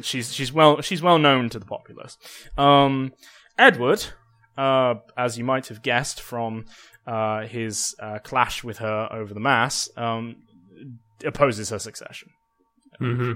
She's 0.00 0.32
she's 0.32 0.52
well 0.52 0.80
she's 0.80 1.02
well 1.02 1.18
known 1.18 1.48
to 1.50 1.58
the 1.58 1.66
populace. 1.66 2.16
Um, 2.56 3.12
Edward, 3.58 4.04
uh, 4.56 4.94
as 5.16 5.38
you 5.38 5.44
might 5.44 5.68
have 5.68 5.82
guessed 5.82 6.20
from 6.20 6.66
uh, 7.06 7.46
his 7.46 7.94
uh, 8.00 8.18
clash 8.22 8.64
with 8.64 8.78
her 8.78 9.08
over 9.12 9.34
the 9.34 9.40
mass, 9.40 9.88
um, 9.96 10.36
opposes 11.24 11.70
her 11.70 11.78
succession. 11.78 12.30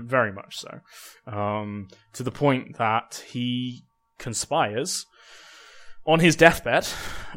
Very 0.07 0.33
much 0.33 0.59
so, 0.59 0.81
um, 1.27 1.89
to 2.13 2.23
the 2.23 2.31
point 2.31 2.79
that 2.79 3.25
he 3.27 3.83
conspires 4.19 5.07
on 6.07 6.21
his 6.21 6.37
deathbed 6.37 6.87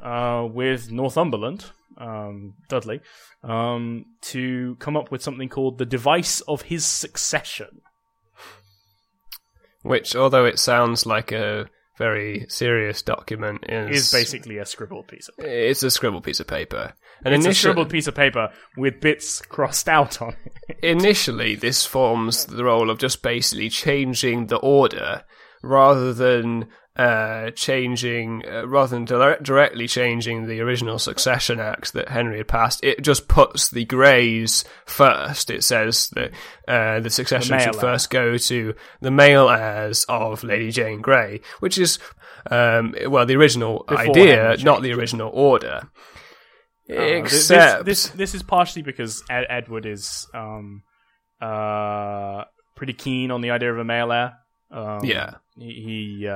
uh, 0.01 0.47
with 0.49 0.91
Northumberland, 0.91 1.65
um, 1.97 2.53
Dudley, 2.67 3.01
um, 3.43 4.05
to 4.21 4.75
come 4.79 4.95
up 4.95 5.11
with 5.11 5.23
something 5.23 5.49
called 5.49 5.77
the 5.77 5.85
device 5.85 6.41
of 6.41 6.63
his 6.63 6.85
succession. 6.85 7.81
Which, 9.81 10.15
although 10.15 10.45
it 10.45 10.59
sounds 10.59 11.05
like 11.05 11.31
a 11.31 11.67
very 11.97 12.45
serious 12.49 13.01
document, 13.01 13.65
is, 13.67 14.05
Is 14.07 14.11
basically 14.11 14.57
a 14.57 14.65
scribbled 14.65 15.07
piece 15.07 15.27
of 15.29 15.37
paper. 15.37 15.49
it's 15.49 15.83
a 15.83 15.91
scribbled 15.91 16.23
piece 16.23 16.39
of 16.39 16.47
paper. 16.47 16.93
And 17.25 17.33
It's 17.33 17.43
a 17.45 17.47
initially, 17.49 17.53
scribbled 17.71 17.89
piece 17.89 18.07
of 18.07 18.15
paper 18.15 18.49
with 18.77 19.01
bits 19.01 19.41
crossed 19.41 19.89
out 19.89 20.21
on 20.21 20.35
it. 20.67 20.77
initially, 20.81 21.55
this 21.55 21.85
forms 21.85 22.45
the 22.45 22.63
role 22.63 22.89
of 22.89 22.97
just 22.99 23.21
basically 23.21 23.69
changing 23.69 24.47
the 24.47 24.57
order 24.57 25.23
rather 25.61 26.13
than 26.13 26.69
uh, 26.99 27.51
changing, 27.51 28.43
uh, 28.45 28.67
rather 28.67 28.89
than 28.95 29.05
dire- 29.05 29.39
directly 29.41 29.87
changing 29.87 30.47
the 30.47 30.59
original 30.59 30.99
Succession 30.99 31.59
Act 31.59 31.93
that 31.93 32.09
Henry 32.09 32.37
had 32.39 32.47
passed. 32.49 32.83
It 32.83 33.01
just 33.01 33.27
puts 33.29 33.69
the 33.69 33.85
Greys 33.85 34.65
first. 34.85 35.49
It 35.49 35.63
says 35.63 36.09
that 36.09 36.31
uh, 36.67 36.99
the 36.99 37.09
succession 37.09 37.57
The 37.57 37.63
should 37.63 37.73
male 37.75 37.81
first 37.81 38.09
go 38.09 38.37
to 38.37 38.73
the 38.99 39.11
male 39.11 39.49
heirs 39.49 40.05
of 40.09 40.43
Lady 40.43 40.71
Jane 40.71 40.99
Grey, 41.01 41.39
which 41.61 41.77
is, 41.77 41.99
um, 42.51 42.93
well, 43.07 43.25
the 43.25 43.35
original 43.37 43.85
Before 43.87 43.97
idea, 44.09 44.57
not 44.63 44.81
the 44.81 44.91
original 44.93 45.31
order. 45.33 45.89
Uh, 46.89 46.95
this- 46.95 47.33
Except, 47.33 47.85
this, 47.85 48.07
this 48.07 48.15
this 48.17 48.35
is 48.35 48.43
partially 48.43 48.81
because 48.81 49.23
Ed- 49.29 49.45
Edward 49.49 49.85
is 49.85 50.27
um 50.33 50.83
uh 51.39 52.43
pretty 52.75 52.93
keen 52.93 53.31
on 53.31 53.41
the 53.41 53.51
idea 53.51 53.71
of 53.71 53.77
a 53.79 53.83
male 53.83 54.11
heir. 54.11 54.33
Um, 54.71 55.03
Yeah. 55.03 55.35
he, 55.57 56.17
he 56.19 56.27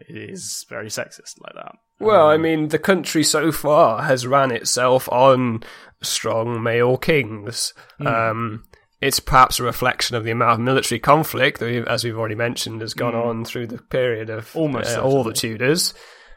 uh, 0.00 0.04
is 0.08 0.64
very 0.68 0.88
sexist 0.88 1.40
like 1.40 1.54
that. 1.54 1.72
Well, 1.98 2.28
I 2.28 2.36
mean, 2.38 2.68
the 2.68 2.78
country 2.78 3.22
so 3.22 3.52
far 3.52 4.02
has 4.02 4.26
ran 4.26 4.50
itself 4.50 5.08
on 5.12 5.62
strong 6.02 6.62
male 6.62 6.96
kings. 6.96 7.74
Hmm. 7.98 8.06
Um, 8.06 8.64
it's 9.02 9.20
perhaps 9.20 9.58
a 9.58 9.62
reflection 9.64 10.16
of 10.16 10.24
the 10.24 10.30
amount 10.30 10.52
of 10.52 10.60
military 10.60 10.98
conflict 10.98 11.58
that, 11.60 11.66
we've- 11.66 11.86
as 11.88 12.04
we've 12.04 12.18
already 12.18 12.34
mentioned, 12.34 12.80
has 12.80 12.94
gone 12.94 13.14
on 13.14 13.44
through 13.44 13.66
the 13.66 13.78
period 13.78 14.30
of. 14.30 14.54
Almost 14.56 14.96
uh, 14.96 15.02
all 15.02 15.24
the 15.24 15.32
Tudors. 15.32 15.94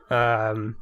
Um, 0.09 0.77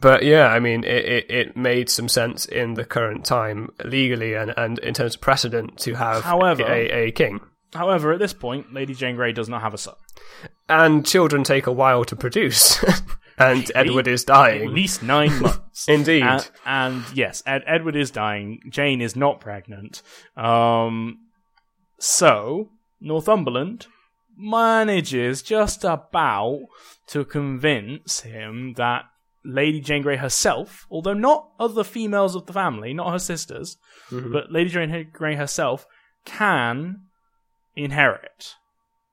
but 0.00 0.22
yeah, 0.22 0.46
I 0.48 0.60
mean, 0.60 0.84
it, 0.84 1.04
it, 1.04 1.30
it 1.30 1.56
made 1.56 1.90
some 1.90 2.08
sense 2.08 2.46
in 2.46 2.74
the 2.74 2.84
current 2.84 3.24
time 3.24 3.70
legally 3.84 4.34
and, 4.34 4.52
and 4.56 4.78
in 4.80 4.94
terms 4.94 5.14
of 5.16 5.20
precedent 5.20 5.78
to 5.80 5.94
have 5.94 6.22
However- 6.24 6.62
a, 6.64 7.06
a 7.08 7.10
king. 7.10 7.40
However, 7.74 8.12
at 8.12 8.18
this 8.18 8.32
point, 8.32 8.72
Lady 8.72 8.94
Jane 8.94 9.16
Grey 9.16 9.32
does 9.32 9.48
not 9.48 9.62
have 9.62 9.74
a 9.74 9.78
son. 9.78 9.94
And 10.68 11.04
children 11.06 11.44
take 11.44 11.66
a 11.66 11.72
while 11.72 12.04
to 12.04 12.16
produce. 12.16 12.82
and 13.38 13.70
Edward 13.74 14.08
is 14.08 14.24
dying. 14.24 14.68
At 14.68 14.72
least 14.72 15.02
nine 15.02 15.38
months. 15.42 15.88
Indeed. 15.88 16.22
And, 16.22 16.50
and 16.64 17.04
yes, 17.14 17.42
Ed- 17.46 17.64
Edward 17.66 17.96
is 17.96 18.10
dying. 18.10 18.60
Jane 18.70 19.00
is 19.00 19.16
not 19.16 19.40
pregnant. 19.40 20.02
Um, 20.36 21.18
so 21.98 22.70
Northumberland 23.00 23.86
manages 24.36 25.42
just 25.42 25.84
about 25.84 26.60
to 27.08 27.24
convince 27.24 28.20
him 28.20 28.74
that 28.74 29.04
Lady 29.44 29.80
Jane 29.80 30.02
Grey 30.02 30.16
herself, 30.16 30.86
although 30.90 31.14
not 31.14 31.48
other 31.58 31.84
females 31.84 32.34
of 32.34 32.46
the 32.46 32.52
family, 32.52 32.92
not 32.92 33.12
her 33.12 33.18
sisters, 33.18 33.76
but 34.10 34.52
Lady 34.52 34.70
Jane 34.70 35.10
Grey 35.12 35.34
herself, 35.34 35.86
can 36.24 37.02
inherit 37.84 38.54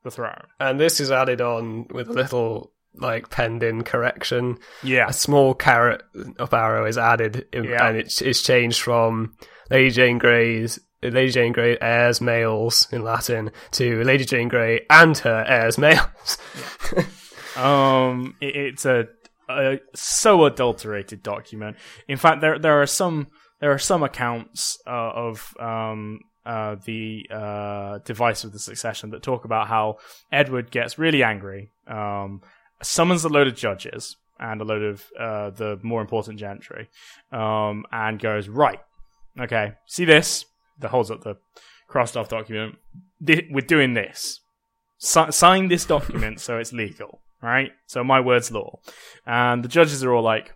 the 0.04 0.12
throne. 0.12 0.45
And 0.60 0.80
this 0.80 0.99
is 0.99 1.12
added 1.12 1.41
on 1.41 1.88
with 1.91 2.10
a 2.10 2.13
little 2.13 2.71
like 2.95 3.30
penned 3.30 3.63
in 3.63 3.84
correction. 3.84 4.58
Yeah. 4.84 5.08
A 5.10 5.13
small 5.13 5.54
caret 5.54 6.01
up 6.39 6.54
arrow 6.54 6.86
is 6.86 6.97
added, 6.97 7.45
in, 7.54 7.65
Yeah. 7.65 7.88
and 7.88 7.97
it's 7.97 8.21
it's 8.21 8.41
changed 8.41 8.82
from 8.82 9.36
Lady 9.69 9.91
Jane 9.91 10.17
Grey's 10.17 10.80
Lady 11.04 11.32
Jane 11.32 11.51
Grey 11.51 11.78
heirs 11.80 12.19
males 12.21 12.88
in 12.91 13.04
Latin 13.04 13.51
to 13.71 14.04
Lady 14.04 14.25
Jane 14.25 14.47
Grey 14.47 14.86
and 14.89 15.17
her 15.19 15.45
heirs 15.47 15.78
males. 15.78 16.38
Um, 17.56 18.36
it, 18.41 18.56
it's 18.56 18.86
a, 18.86 19.08
a 19.49 19.80
so 19.95 20.43
adulterated 20.45 21.23
document. 21.23 21.78
In 22.08 22.17
fact, 22.17 22.41
there 22.41 22.60
there 22.60 22.82
are 22.82 22.86
some 22.86 23.28
there 23.62 23.71
are 23.71 23.80
some 23.80 24.04
accounts 24.04 24.78
uh, 24.86 25.12
of 25.15 25.54
um 25.58 26.19
uh 26.45 26.75
the 26.86 27.25
uh 27.31 27.99
device 28.05 28.43
of 28.43 28.51
the 28.53 28.60
succession 28.60 29.10
that 29.12 29.23
talk 29.23 29.45
about 29.45 29.67
how 29.67 29.97
Edward 30.31 30.71
gets 30.71 30.97
really 30.97 31.23
angry, 31.23 31.71
um, 31.88 32.41
summons 32.81 33.23
a 33.23 33.29
load 33.29 33.47
of 33.47 33.55
judges 33.55 34.17
and 34.39 34.62
a 34.62 34.63
load 34.63 34.84
of 34.84 35.05
uh 35.19 35.49
the 35.49 35.79
more 35.81 36.01
important 36.01 36.39
gentry, 36.39 36.89
um, 37.31 37.86
and 37.91 38.19
goes 38.19 38.47
right, 38.47 38.79
okay, 39.39 39.73
see 39.86 40.05
this? 40.05 40.45
That 40.79 40.89
holds 40.89 41.10
up 41.10 41.21
the 41.23 41.38
crossed 41.88 42.17
off 42.17 42.27
document. 42.27 42.75
We're 43.21 43.62
doing 43.62 43.93
this 43.93 44.41
si- 44.97 45.31
sign 45.31 45.67
this 45.67 45.86
document 45.86 46.39
so 46.39 46.58
it's 46.58 46.73
legal, 46.73 47.21
right? 47.41 47.71
So 47.86 48.03
my 48.03 48.19
word's 48.19 48.51
law. 48.51 48.79
And 49.25 49.63
the 49.63 49.67
judges 49.69 50.03
are 50.03 50.13
all 50.13 50.23
like, 50.23 50.53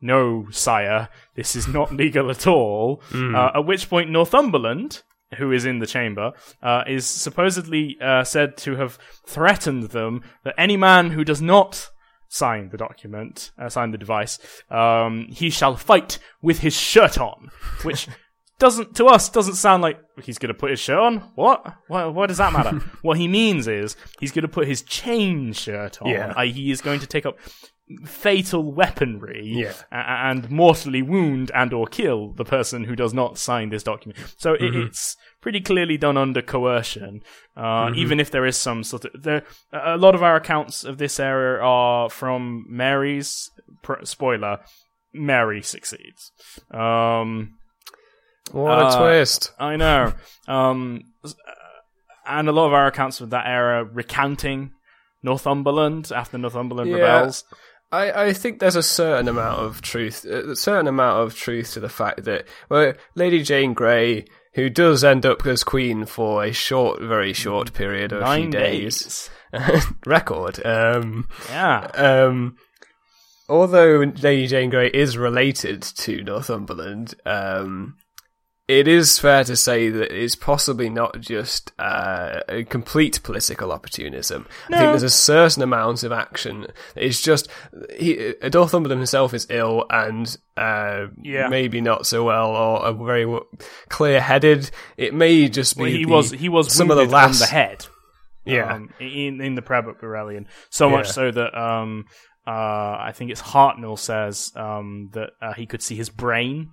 no, 0.00 0.46
sire, 0.50 1.08
this 1.34 1.56
is 1.56 1.66
not 1.68 1.92
legal 2.02 2.30
at 2.30 2.46
all. 2.46 3.02
Uh, 3.34 3.50
at 3.56 3.66
which 3.66 3.88
point, 3.90 4.10
Northumberland, 4.10 5.02
who 5.36 5.52
is 5.52 5.64
in 5.64 5.78
the 5.78 5.86
chamber, 5.86 6.32
uh, 6.62 6.84
is 6.86 7.06
supposedly 7.06 7.96
uh, 8.00 8.24
said 8.24 8.56
to 8.58 8.76
have 8.76 8.98
threatened 9.26 9.90
them 9.90 10.22
that 10.44 10.54
any 10.58 10.76
man 10.76 11.10
who 11.10 11.24
does 11.24 11.42
not 11.42 11.90
sign 12.28 12.68
the 12.70 12.76
document, 12.76 13.50
uh, 13.58 13.68
sign 13.68 13.90
the 13.90 13.98
device, 13.98 14.38
um, 14.70 15.26
he 15.30 15.50
shall 15.50 15.76
fight 15.76 16.18
with 16.42 16.60
his 16.60 16.74
shirt 16.74 17.18
on, 17.18 17.50
which 17.82 18.08
doesn't 18.58 18.94
to 18.96 19.06
us 19.06 19.28
doesn't 19.28 19.54
sound 19.54 19.82
like 19.82 19.98
he's 20.22 20.38
going 20.38 20.52
to 20.52 20.58
put 20.58 20.70
his 20.70 20.80
shirt 20.80 20.98
on. 20.98 21.18
What? 21.34 21.74
What, 21.88 22.14
what 22.14 22.26
does 22.28 22.38
that 22.38 22.52
matter? 22.52 22.76
what 23.02 23.16
he 23.16 23.28
means 23.28 23.68
is 23.68 23.96
he's 24.20 24.32
going 24.32 24.42
to 24.42 24.48
put 24.48 24.66
his 24.66 24.82
chain 24.82 25.52
shirt 25.52 26.00
on. 26.02 26.08
Yeah. 26.08 26.32
i.e., 26.36 26.52
he 26.52 26.70
is 26.70 26.80
going 26.80 27.00
to 27.00 27.06
take 27.06 27.26
up 27.26 27.38
fatal 28.04 28.72
weaponry 28.72 29.42
Yeah. 29.44 29.72
and 29.90 30.50
mortally 30.50 31.00
wound 31.02 31.50
and 31.54 31.72
or 31.72 31.86
kill 31.86 32.32
the 32.34 32.44
person 32.44 32.84
who 32.84 32.94
does 32.94 33.14
not 33.14 33.38
sign 33.38 33.70
this 33.70 33.82
document. 33.82 34.18
So 34.38 34.54
it, 34.54 34.74
it's 34.74 35.16
pretty 35.40 35.60
clearly 35.60 35.96
done 35.96 36.16
under 36.16 36.42
coercion. 36.42 37.22
Uh, 37.56 37.90
Even 37.96 38.20
if 38.20 38.30
there 38.30 38.44
is 38.46 38.56
some 38.56 38.84
sort 38.84 39.04
of 39.06 39.22
there, 39.22 39.44
a 39.72 39.96
lot 39.96 40.14
of 40.14 40.22
our 40.22 40.36
accounts 40.36 40.84
of 40.84 40.98
this 40.98 41.18
era 41.18 41.64
are 41.66 42.10
from 42.10 42.66
Mary's. 42.68 43.50
Pr- 43.82 44.04
spoiler: 44.04 44.58
Mary 45.14 45.62
succeeds. 45.62 46.32
Um, 46.70 47.54
What 48.52 48.78
a 48.78 48.86
Uh, 48.86 48.98
twist! 49.00 49.52
I 49.58 49.76
know. 49.76 50.12
Um, 50.46 51.02
uh, 51.24 51.30
and 52.26 52.48
a 52.48 52.52
lot 52.52 52.66
of 52.66 52.72
our 52.74 52.86
accounts 52.86 53.20
of 53.20 53.30
that 53.30 53.46
era 53.46 53.84
recounting 53.84 54.72
Northumberland 55.22 56.10
after 56.14 56.38
Northumberland 56.38 56.90
Yeah. 56.90 56.96
rebels. 56.98 57.44
I, 57.90 58.26
I 58.26 58.32
think 58.32 58.58
there's 58.58 58.76
a 58.76 58.82
certain 58.82 59.28
amount 59.28 59.60
of 59.60 59.80
truth, 59.80 60.24
a 60.24 60.54
certain 60.56 60.86
amount 60.88 61.22
of 61.26 61.34
truth 61.34 61.72
to 61.72 61.80
the 61.80 61.88
fact 61.88 62.24
that 62.24 62.46
well, 62.68 62.92
Lady 63.14 63.42
Jane 63.42 63.72
Grey, 63.74 64.26
who 64.54 64.68
does 64.68 65.02
end 65.04 65.24
up 65.24 65.46
as 65.46 65.64
queen 65.64 66.04
for 66.04 66.44
a 66.44 66.52
short, 66.52 67.00
very 67.00 67.32
short 67.32 67.72
period 67.72 68.12
of 68.12 68.22
a 68.22 68.36
few 68.36 68.50
days, 68.50 69.30
days. 69.52 69.84
record. 70.06 70.64
Um, 70.66 71.28
Yeah. 71.48 71.90
um, 71.94 72.56
although 73.48 74.12
Lady 74.22 74.46
Jane 74.46 74.68
Grey 74.70 74.88
is 74.88 75.16
related 75.16 75.80
to 75.82 76.22
Northumberland, 76.22 77.14
um, 77.24 77.96
it 78.68 78.86
is 78.86 79.18
fair 79.18 79.44
to 79.44 79.56
say 79.56 79.88
that 79.88 80.12
it's 80.12 80.36
possibly 80.36 80.90
not 80.90 81.18
just 81.20 81.72
uh, 81.78 82.40
a 82.48 82.64
complete 82.64 83.22
political 83.22 83.72
opportunism. 83.72 84.46
I 84.68 84.76
think 84.78 84.90
there's 84.90 85.02
a 85.02 85.08
certain 85.10 85.62
amount 85.62 86.02
of 86.02 86.12
action. 86.12 86.66
It's 86.94 87.22
just 87.22 87.48
he, 87.98 88.34
uh, 88.42 88.50
Northumberland 88.52 89.00
himself 89.00 89.32
is 89.32 89.46
ill 89.48 89.86
and 89.88 90.36
uh, 90.56 91.06
Yeah. 91.22 91.48
maybe 91.48 91.80
not 91.80 92.06
so 92.06 92.24
well 92.24 92.50
or 92.50 92.92
very 92.92 93.22
w- 93.24 93.46
clear-headed. 93.88 94.70
It 94.96 95.14
may 95.14 95.48
just 95.48 95.76
be 95.76 95.82
Well, 95.82 95.90
he 95.90 96.04
the- 96.04 96.10
was 96.10 96.30
he 96.32 96.48
was 96.48 96.72
some 96.72 96.90
of 96.90 96.96
the 96.98 97.04
last 97.06 97.40
on 97.42 97.46
the 97.46 97.52
head. 97.52 97.86
Yeah. 98.44 98.74
um, 98.74 98.90
in 99.00 99.40
in 99.40 99.54
the 99.54 99.62
Prayer 99.62 99.82
Book 99.82 100.02
rebellion. 100.02 100.46
So 100.70 100.88
much 100.88 101.08
so 101.08 101.30
that 101.30 101.58
um, 101.58 102.04
uh, 102.46 102.50
I 102.50 103.12
think 103.14 103.30
it's 103.30 103.42
Hartnell 103.42 103.98
says 103.98 104.52
um, 104.56 105.10
that 105.12 105.30
uh, 105.42 105.52
he 105.54 105.66
could 105.66 105.82
see 105.82 105.96
his 105.96 106.08
brain. 106.10 106.70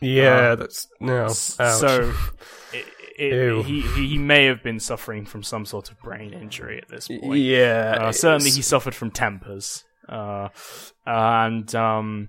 Yeah, 0.00 0.54
that's 0.54 0.86
no. 1.00 1.24
ouch. 1.26 1.32
So 1.34 2.12
it, 2.72 2.86
it, 3.18 3.64
he 3.66 3.80
he 3.82 4.18
may 4.18 4.46
have 4.46 4.62
been 4.62 4.80
suffering 4.80 5.24
from 5.26 5.42
some 5.42 5.64
sort 5.66 5.90
of 5.90 5.98
brain 6.00 6.32
injury 6.32 6.78
at 6.78 6.88
this 6.88 7.08
point. 7.08 7.38
yeah, 7.40 7.96
Uh, 8.00 8.12
certainly, 8.12 8.50
he 8.50 8.62
suffered 8.62 8.94
from 8.94 9.10
tempers, 9.10 9.84
uh, 10.08 10.48
and 11.06 11.74
um, 11.74 12.28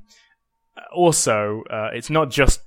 also 0.93 1.63
uh, 1.69 1.89
it's 1.93 2.09
not 2.09 2.29
just 2.29 2.61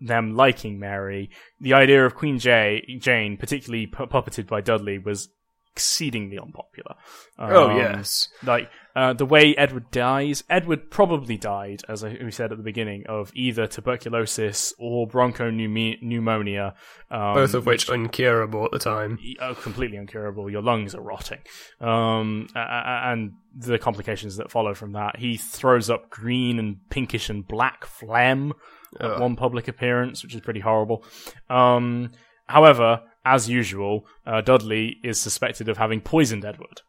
them 0.00 0.34
liking 0.34 0.78
Mary. 0.78 1.30
The 1.60 1.74
idea 1.74 2.04
of 2.06 2.14
Queen 2.14 2.38
Jay, 2.38 2.98
Jane, 3.00 3.36
particularly 3.36 3.86
pu- 3.86 4.06
puppeted 4.06 4.46
by 4.46 4.60
Dudley, 4.60 4.98
was 4.98 5.28
exceedingly 5.72 6.38
unpopular. 6.38 6.94
Oh 7.38 7.70
Um, 7.70 7.76
yes, 7.76 8.28
like 8.44 8.70
uh, 8.98 9.12
the 9.12 9.24
way 9.24 9.54
Edward 9.54 9.88
dies. 9.92 10.42
Edward 10.50 10.90
probably 10.90 11.36
died, 11.36 11.82
as 11.88 12.02
I, 12.02 12.18
we 12.20 12.32
said 12.32 12.50
at 12.50 12.58
the 12.58 12.64
beginning, 12.64 13.04
of 13.08 13.30
either 13.32 13.68
tuberculosis 13.68 14.74
or 14.76 15.06
bronchopneumonia, 15.06 16.74
um, 17.08 17.34
both 17.34 17.54
of 17.54 17.64
which 17.64 17.88
incurable 17.88 18.64
at 18.64 18.72
the 18.72 18.80
time. 18.80 19.20
are 19.38 19.54
completely 19.54 19.98
incurable. 19.98 20.50
Your 20.50 20.62
lungs 20.62 20.96
are 20.96 21.00
rotting, 21.00 21.38
um, 21.80 22.48
and 22.56 23.34
the 23.54 23.78
complications 23.78 24.36
that 24.38 24.50
follow 24.50 24.74
from 24.74 24.94
that. 24.94 25.20
He 25.20 25.36
throws 25.36 25.88
up 25.88 26.10
green 26.10 26.58
and 26.58 26.78
pinkish 26.90 27.30
and 27.30 27.46
black 27.46 27.86
phlegm 27.86 28.52
at 28.98 29.12
Ugh. 29.12 29.20
one 29.20 29.36
public 29.36 29.68
appearance, 29.68 30.24
which 30.24 30.34
is 30.34 30.40
pretty 30.40 30.60
horrible. 30.60 31.04
Um, 31.48 32.10
however, 32.48 33.02
as 33.24 33.48
usual, 33.48 34.06
uh, 34.26 34.40
Dudley 34.40 34.96
is 35.04 35.20
suspected 35.20 35.68
of 35.68 35.78
having 35.78 36.00
poisoned 36.00 36.44
Edward. 36.44 36.82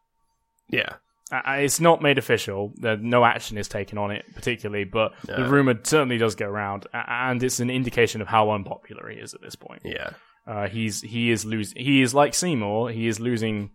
Yeah, 0.72 0.96
it's 1.32 1.80
not 1.80 2.02
made 2.02 2.18
official. 2.18 2.74
No 2.78 3.24
action 3.24 3.58
is 3.58 3.68
taken 3.68 3.98
on 3.98 4.12
it 4.12 4.26
particularly, 4.34 4.84
but 4.86 5.14
the 5.26 5.46
rumor 5.46 5.80
certainly 5.84 6.18
does 6.18 6.36
go 6.36 6.48
around, 6.48 6.88
and 6.94 7.42
it's 7.44 7.60
an 7.60 7.70
indication 7.70 8.22
of 8.22 8.28
how 8.28 8.52
unpopular 8.52 9.10
he 9.10 9.18
is 9.18 9.34
at 9.34 9.42
this 9.42 9.56
point. 9.56 9.82
yeah. 9.86 10.12
Uh, 10.48 10.68
he's 10.68 11.02
he 11.02 11.30
is 11.30 11.46
losing. 11.46 11.80
He 11.80 12.02
is 12.02 12.16
like 12.16 12.34
Seymour. 12.34 12.90
He 12.90 13.08
is 13.08 13.20
losing 13.20 13.70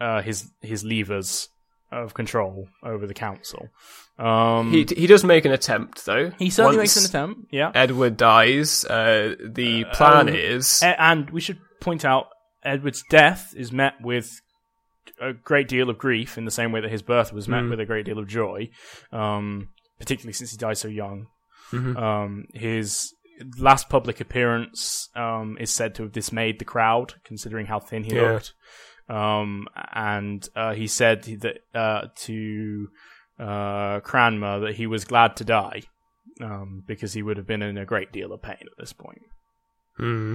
uh, 0.00 0.22
his 0.22 0.50
his 0.60 0.82
levers 0.82 1.48
of 1.92 2.14
control 2.14 2.68
over 2.82 3.06
the 3.06 3.14
council. 3.14 3.68
Um, 4.18 4.72
He 4.72 4.84
he 4.96 5.06
does 5.06 5.22
make 5.22 5.44
an 5.44 5.52
attempt 5.52 6.04
though. 6.06 6.30
he 6.38 6.50
certainly 6.50 6.78
Once 6.78 6.96
makes 6.96 7.04
an 7.04 7.10
attempt. 7.10 7.40
Yeah, 7.52 7.70
Edward 7.74 8.16
dies. 8.16 8.84
Uh, 8.84 9.36
the 9.44 9.84
plan 9.92 10.28
um, 10.28 10.34
is 10.34 10.82
and 10.82 11.30
we 11.30 11.40
should 11.40 11.58
point 11.80 12.04
out 12.04 12.26
Edward's 12.64 13.04
death 13.08 13.54
is 13.56 13.70
met 13.70 13.94
with 14.02 14.40
a 15.20 15.32
great 15.32 15.68
deal 15.68 15.90
of 15.90 15.98
grief 15.98 16.38
in 16.38 16.44
the 16.44 16.50
same 16.50 16.72
way 16.72 16.80
that 16.80 16.90
his 16.90 17.02
birth 17.02 17.32
was 17.32 17.46
met 17.48 17.62
Mm. 17.64 17.70
with 17.70 17.80
a 17.80 17.86
great 17.86 18.06
deal 18.06 18.18
of 18.18 18.26
joy, 18.26 18.70
um, 19.12 19.68
particularly 19.98 20.32
since 20.32 20.50
he 20.52 20.56
died 20.56 20.78
so 20.78 20.88
young. 20.88 21.26
Mhm. 21.72 21.96
Um, 21.96 22.46
his 22.54 23.14
last 23.58 23.88
public 23.88 24.20
appearance 24.20 25.08
um, 25.14 25.56
is 25.60 25.70
said 25.72 25.94
to 25.94 26.02
have 26.04 26.12
dismayed 26.12 26.58
the 26.58 26.64
crowd, 26.64 27.14
considering 27.24 27.66
how 27.66 27.78
thin 27.80 28.04
he 28.04 28.14
Yeah. 28.14 28.32
looked. 28.32 28.54
Um, 29.08 29.66
and 29.92 30.48
uh, 30.54 30.74
he 30.74 30.86
said 30.86 31.22
that 31.24 31.58
uh, 31.74 32.08
to 32.26 32.88
uh, 33.38 34.00
Cranmer 34.00 34.60
that 34.60 34.74
he 34.76 34.86
was 34.86 35.04
glad 35.04 35.36
to 35.36 35.44
die 35.44 35.82
um, 36.40 36.82
because 36.86 37.12
he 37.14 37.22
would 37.22 37.36
have 37.36 37.46
been 37.46 37.62
in 37.62 37.76
a 37.78 37.84
great 37.86 38.12
deal 38.12 38.32
of 38.32 38.42
pain 38.42 38.58
at 38.60 38.78
this 38.78 38.92
point. 38.92 39.22
Hmm. 39.96 40.34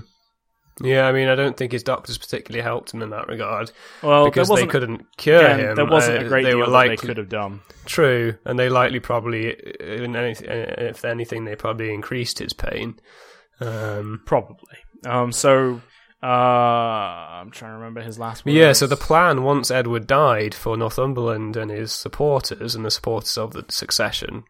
Yeah, 0.81 1.07
I 1.07 1.11
mean, 1.13 1.29
I 1.29 1.35
don't 1.35 1.55
think 1.55 1.71
his 1.71 1.83
doctors 1.83 2.17
particularly 2.17 2.61
helped 2.61 2.93
him 2.93 3.01
in 3.01 3.11
that 3.11 3.27
regard 3.29 3.71
Well, 4.03 4.25
because 4.25 4.49
they 4.49 4.67
couldn't 4.67 5.05
cure 5.15 5.38
again, 5.38 5.59
him. 5.61 5.75
there 5.75 5.85
wasn't 5.85 6.21
Uh, 6.21 6.25
a 6.25 6.27
great 6.27 6.43
they 6.43 6.49
deal 6.49 6.59
were 6.59 6.65
that 6.65 6.71
likely, 6.71 6.95
they 6.97 7.01
could 7.07 7.17
have 7.17 7.29
done. 7.29 7.61
True, 7.85 8.35
and 8.43 8.59
they 8.59 8.67
likely 8.67 8.99
probably, 8.99 9.51
in 9.79 10.15
any, 10.17 10.31
if 10.31 11.05
anything, 11.05 11.45
they 11.45 11.55
probably 11.55 11.93
increased 11.93 12.39
his 12.39 12.51
pain. 12.53 12.99
Um, 13.61 14.21
Probably. 14.25 14.77
Um, 15.05 15.31
so 15.31 15.81
uh, 16.21 16.25
I'm 16.25 17.51
trying 17.51 17.71
to 17.71 17.77
remember 17.77 18.01
his 18.01 18.19
last 18.19 18.45
words. 18.45 18.55
yeah, 18.55 18.73
so 18.73 18.85
the 18.88 18.97
plan 18.97 19.43
once 19.43 19.71
Edward 19.71 20.07
died 20.07 20.53
for 20.53 20.75
Northumberland 20.75 21.55
and 21.55 21.71
his 21.71 21.93
supporters 21.93 22.75
and 22.75 22.83
the 22.83 22.91
supporters 22.91 23.38
of 23.38 23.53
the 23.53 23.63
succession 23.69 24.43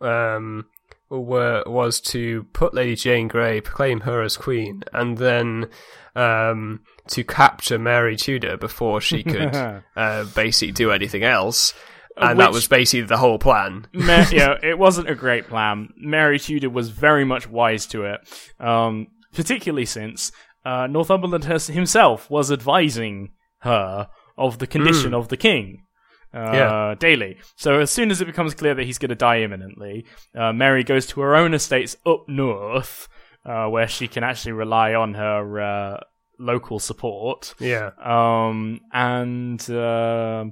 um, 0.00 0.66
were 1.10 1.62
was 1.66 2.00
to 2.00 2.44
put 2.52 2.74
Lady 2.74 2.94
Jane 2.94 3.28
Grey, 3.28 3.60
proclaim 3.60 4.00
her 4.00 4.22
as 4.22 4.36
queen, 4.36 4.82
and 4.92 5.18
then 5.18 5.68
um, 6.14 6.80
to 7.08 7.24
capture 7.24 7.78
Mary 7.78 8.16
Tudor 8.16 8.56
before 8.56 9.00
she 9.00 9.22
could 9.22 9.54
uh, 9.96 10.24
basically 10.34 10.72
do 10.72 10.90
anything 10.90 11.22
else. 11.22 11.74
And 12.20 12.40
that 12.40 12.50
was 12.50 12.66
basically 12.66 13.02
the 13.02 13.16
whole 13.16 13.38
plan. 13.38 13.86
Ma- 13.92 14.26
yeah, 14.32 14.54
it 14.60 14.76
wasn't 14.76 15.08
a 15.08 15.14
great 15.14 15.46
plan. 15.46 15.90
Mary 15.96 16.40
Tudor 16.40 16.68
was 16.68 16.90
very 16.90 17.24
much 17.24 17.48
wise 17.48 17.86
to 17.86 18.04
it, 18.06 18.20
um, 18.58 19.06
particularly 19.32 19.86
since 19.86 20.32
uh, 20.64 20.88
Northumberland 20.88 21.44
himself 21.44 22.28
was 22.28 22.50
advising 22.50 23.30
her 23.60 24.08
of 24.36 24.58
the 24.58 24.66
condition 24.66 25.14
of 25.14 25.28
the 25.28 25.36
king. 25.36 25.84
Uh, 26.34 26.50
Yeah. 26.52 26.94
daily. 26.98 27.38
So 27.56 27.80
as 27.80 27.90
soon 27.90 28.10
as 28.10 28.20
it 28.20 28.26
becomes 28.26 28.54
clear 28.54 28.74
that 28.74 28.84
he's 28.84 28.98
going 28.98 29.08
to 29.08 29.14
die 29.14 29.40
imminently, 29.40 30.04
uh, 30.36 30.52
Mary 30.52 30.84
goes 30.84 31.06
to 31.06 31.20
her 31.22 31.34
own 31.34 31.54
estates 31.54 31.96
up 32.04 32.24
north, 32.28 33.08
uh, 33.46 33.66
where 33.68 33.88
she 33.88 34.08
can 34.08 34.22
actually 34.24 34.52
rely 34.52 34.92
on 34.94 35.14
her 35.14 35.60
uh, 35.60 36.00
local 36.38 36.78
support. 36.80 37.54
Yeah. 37.58 37.90
Um, 38.04 38.80
and 38.92 39.60
uh, 39.70 40.44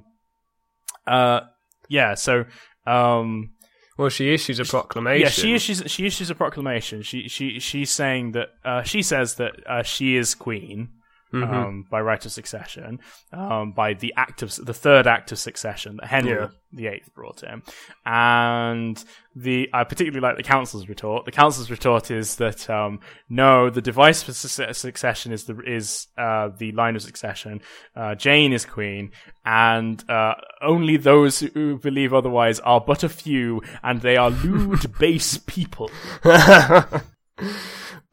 uh, 1.05 1.41
yeah, 1.89 2.15
so 2.15 2.45
um, 2.85 3.51
Well, 3.97 4.09
she 4.09 4.33
issues 4.33 4.59
a 4.59 4.65
proclamation. 4.65 5.21
yeah, 5.25 5.29
she 5.29 5.53
issues 5.53 5.83
she 5.87 6.05
issues 6.05 6.29
a 6.29 6.35
proclamation. 6.35 7.01
She 7.03 7.27
she 7.27 7.59
she's 7.59 7.91
saying 7.91 8.31
that 8.33 8.49
uh, 8.65 8.81
she 8.83 9.01
says 9.01 9.35
that 9.35 9.53
uh, 9.67 9.83
she 9.83 10.15
is 10.15 10.35
queen. 10.35 10.89
Mm-hmm. 11.33 11.53
Um, 11.53 11.85
by 11.91 11.99
right 11.99 12.25
of 12.25 12.31
succession, 12.31 12.99
um, 13.33 13.73
by 13.73 13.93
the 13.95 14.13
act 14.15 14.43
of 14.43 14.55
the 14.55 14.73
third 14.73 15.07
act 15.07 15.33
of 15.33 15.37
succession 15.39 15.97
that 15.97 16.07
Henry 16.07 16.31
Yeah. 16.31 16.47
the 16.71 16.87
Eighth 16.87 17.13
brought 17.13 17.43
in, 17.43 17.63
and 18.05 19.03
the 19.35 19.69
I 19.73 19.83
particularly 19.83 20.21
like 20.21 20.37
the 20.37 20.43
council's 20.43 20.87
retort. 20.87 21.25
The 21.25 21.33
council's 21.33 21.69
retort 21.69 22.11
is 22.11 22.37
that 22.37 22.69
um, 22.69 23.01
no, 23.27 23.69
the 23.69 23.81
device 23.81 24.23
for 24.23 24.31
su- 24.31 24.71
succession 24.73 25.33
is 25.33 25.43
the 25.43 25.59
is 25.59 26.07
uh, 26.17 26.47
the 26.57 26.71
line 26.71 26.95
of 26.95 27.01
succession. 27.01 27.59
Uh, 27.93 28.15
Jane 28.15 28.53
is 28.53 28.65
queen, 28.65 29.11
and 29.45 30.01
uh, 30.09 30.35
only 30.61 30.95
those 30.95 31.39
who 31.41 31.77
believe 31.77 32.13
otherwise 32.13 32.61
are 32.61 32.79
but 32.79 33.03
a 33.03 33.09
few, 33.09 33.61
and 33.83 33.99
they 34.01 34.15
are 34.15 34.29
lewd, 34.29 34.97
base 34.99 35.37
people. 35.39 35.91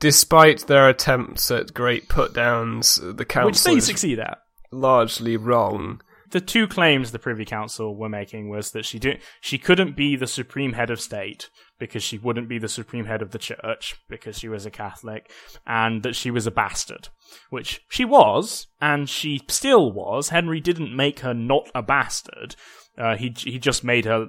Despite 0.05 0.67
their 0.67 0.87
attempts 0.91 1.51
at 1.51 1.73
great 1.73 2.11
put 2.11 2.35
downs, 2.35 3.01
the 3.03 3.25
council 3.25 3.47
Which 3.47 3.63
they 3.63 3.79
is 3.79 3.87
succeed 3.87 4.19
at. 4.19 4.37
largely 4.71 5.39
wrong. 5.39 6.03
the 6.31 6.43
two 6.43 6.67
claims 6.69 7.11
the 7.11 7.19
Privy 7.19 7.47
Council 7.47 7.97
were 7.97 8.11
making 8.11 8.51
was 8.51 8.73
that 8.73 8.85
she 8.85 8.99
did 8.99 9.23
she 9.41 9.57
couldn't 9.57 9.97
be 9.97 10.15
the 10.15 10.27
supreme 10.27 10.75
head 10.75 10.91
of 10.91 11.01
state 11.01 11.49
because 11.79 12.03
she 12.03 12.19
wouldn't 12.19 12.51
be 12.51 12.59
the 12.59 12.69
supreme 12.69 13.07
head 13.07 13.23
of 13.23 13.31
the 13.31 13.39
church 13.39 13.97
because 14.11 14.39
she 14.39 14.47
was 14.47 14.67
a 14.67 14.71
Catholic, 14.71 15.31
and 15.67 16.03
that 16.03 16.15
she 16.15 16.31
was 16.31 16.47
a 16.47 16.51
bastard, 16.51 17.09
which 17.49 17.81
she 17.89 18.05
was, 18.05 18.67
and 18.83 19.09
she 19.09 19.41
still 19.49 19.91
was. 19.91 20.29
Henry 20.29 20.61
didn't 20.61 20.95
make 20.95 21.21
her 21.21 21.33
not 21.33 21.71
a 21.75 21.83
bastard; 21.83 22.57
uh, 22.99 23.17
he 23.17 23.33
he 23.39 23.59
just 23.59 23.83
made 23.83 24.05
her 24.05 24.27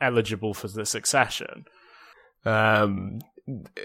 eligible 0.00 0.54
for 0.54 0.68
the 0.68 0.86
succession. 0.86 1.66
Um, 2.46 3.20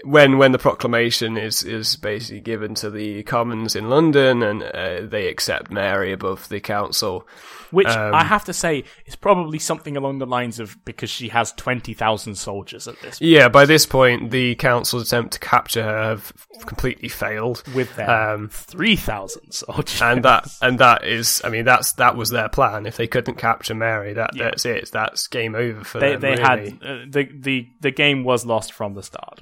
when 0.04 0.38
when 0.38 0.52
the 0.52 0.58
proclamation 0.58 1.36
is 1.36 1.62
is 1.64 1.96
basically 1.96 2.40
given 2.40 2.74
to 2.76 2.90
the 2.90 3.22
Commons 3.24 3.74
in 3.74 3.88
London 3.88 4.42
and 4.42 4.62
uh, 4.62 5.00
they 5.02 5.28
accept 5.28 5.70
Mary 5.70 6.12
above 6.12 6.48
the 6.48 6.60
council, 6.60 7.26
Which 7.70 7.88
Um, 7.88 8.14
I 8.14 8.22
have 8.24 8.44
to 8.44 8.52
say 8.52 8.84
is 9.06 9.16
probably 9.16 9.58
something 9.58 9.96
along 9.96 10.18
the 10.18 10.26
lines 10.26 10.60
of 10.60 10.76
because 10.84 11.10
she 11.10 11.28
has 11.30 11.52
20,000 11.52 12.36
soldiers 12.36 12.86
at 12.86 13.00
this 13.00 13.20
yeah. 13.20 13.48
By 13.48 13.64
this 13.66 13.86
point, 13.86 14.30
the 14.30 14.54
council's 14.56 15.08
attempt 15.08 15.32
to 15.32 15.38
capture 15.40 15.82
her 15.82 16.02
have 16.10 16.32
completely 16.66 17.08
failed, 17.08 17.62
with 17.74 17.94
their 17.96 18.08
um, 18.34 18.48
3,000 18.50 19.52
soldiers. 19.52 20.00
and 20.02 20.24
that 20.24 20.46
and 20.62 20.78
that 20.78 21.04
is, 21.04 21.40
I 21.44 21.48
mean, 21.48 21.64
that's 21.64 21.92
that 21.94 22.16
was 22.16 22.30
their 22.30 22.48
plan. 22.48 22.86
If 22.86 22.96
they 22.96 23.06
couldn't 23.08 23.36
capture 23.36 23.74
Mary, 23.74 24.12
that 24.14 24.30
Yeah. 24.36 24.44
that's 24.44 24.64
it. 24.64 24.90
That's 24.92 25.26
game 25.26 25.54
over 25.56 25.82
for 25.82 25.98
they 25.98 26.12
them. 26.12 26.20
they 26.20 26.30
really. 26.30 26.42
had 26.42 26.78
uh, 26.84 27.04
the 27.08 27.28
the 27.34 27.68
the 27.80 27.90
game 27.90 28.22
was 28.22 28.46
lost 28.46 28.72
from 28.72 28.94
the 28.94 29.02
start. 29.02 29.40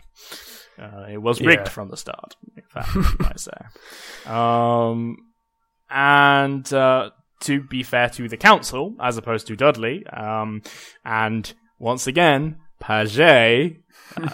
Uh, 0.79 1.07
it 1.11 1.19
was 1.23 1.41
rigged 1.41 1.67
Yeah. 1.67 1.71
from 1.71 1.89
the 1.91 1.97
start. 1.97 2.35
I 2.75 3.15
might 3.21 3.39
say. 3.41 3.53
Um, 4.27 5.17
and 5.91 6.73
uh, 6.73 7.11
to 7.41 7.61
be 7.63 7.83
fair 7.83 8.09
to 8.11 8.29
the 8.29 8.37
council, 8.37 8.97
as 9.01 9.17
opposed 9.17 9.47
to 9.49 9.57
Dudley, 9.57 10.05
um, 10.09 10.63
and 11.05 11.53
once 11.79 12.07
again, 12.07 12.59
Paget, 12.81 13.77
uh, 14.17 14.29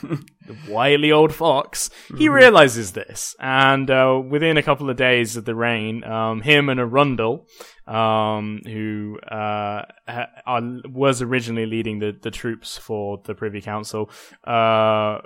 the 0.46 0.56
wily 0.68 1.12
old 1.12 1.34
fox, 1.34 1.90
he 2.16 2.28
realizes 2.28 2.92
this, 2.92 3.34
and 3.38 3.90
uh, 3.90 4.20
within 4.26 4.56
a 4.56 4.62
couple 4.62 4.88
of 4.90 4.96
days 4.96 5.36
of 5.36 5.44
the 5.44 5.54
reign, 5.54 6.02
um, 6.04 6.40
him 6.40 6.68
and 6.68 6.80
Arundel, 6.80 7.46
um, 7.86 8.60
who 8.64 9.18
uh, 9.30 9.82
ha- 10.08 10.28
are, 10.46 10.62
was 10.88 11.20
originally 11.22 11.66
leading 11.66 11.98
the, 11.98 12.16
the 12.20 12.30
troops 12.30 12.78
for 12.78 13.20
the 13.24 13.34
Privy 13.34 13.60
Council, 13.60 14.10
uh, 14.44 15.18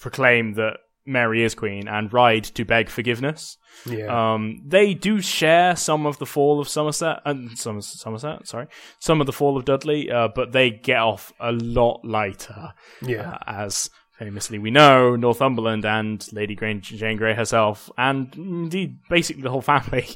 proclaim 0.00 0.54
that 0.54 0.78
Mary 1.06 1.42
is 1.42 1.54
queen 1.54 1.88
and 1.88 2.12
ride 2.12 2.44
to 2.44 2.64
beg 2.64 2.90
forgiveness. 2.90 3.56
yeah. 3.86 4.34
Um, 4.34 4.62
they 4.66 4.92
do 4.92 5.20
share 5.22 5.74
some 5.74 6.04
of 6.06 6.18
the 6.18 6.26
fall 6.26 6.60
of 6.60 6.68
Somerset 6.68 7.20
and 7.24 7.58
some 7.58 7.80
Somerset, 7.80 8.46
sorry, 8.46 8.66
some 8.98 9.20
of 9.20 9.26
the 9.26 9.32
fall 9.32 9.56
of 9.56 9.64
Dudley, 9.64 10.10
uh, 10.10 10.28
but 10.34 10.52
they 10.52 10.70
get 10.70 10.98
off 10.98 11.32
a 11.40 11.52
lot 11.52 12.04
lighter. 12.04 12.74
Yeah. 13.00 13.30
Uh, 13.30 13.38
as 13.46 13.88
famously 14.18 14.58
we 14.58 14.70
know, 14.70 15.16
Northumberland 15.16 15.86
and 15.86 16.26
Lady 16.32 16.54
Grey, 16.54 16.74
Jane 16.74 17.16
Grey 17.16 17.34
herself, 17.34 17.88
and 17.96 18.34
indeed 18.36 18.98
basically 19.08 19.42
the 19.42 19.50
whole 19.50 19.62
family, 19.74 20.06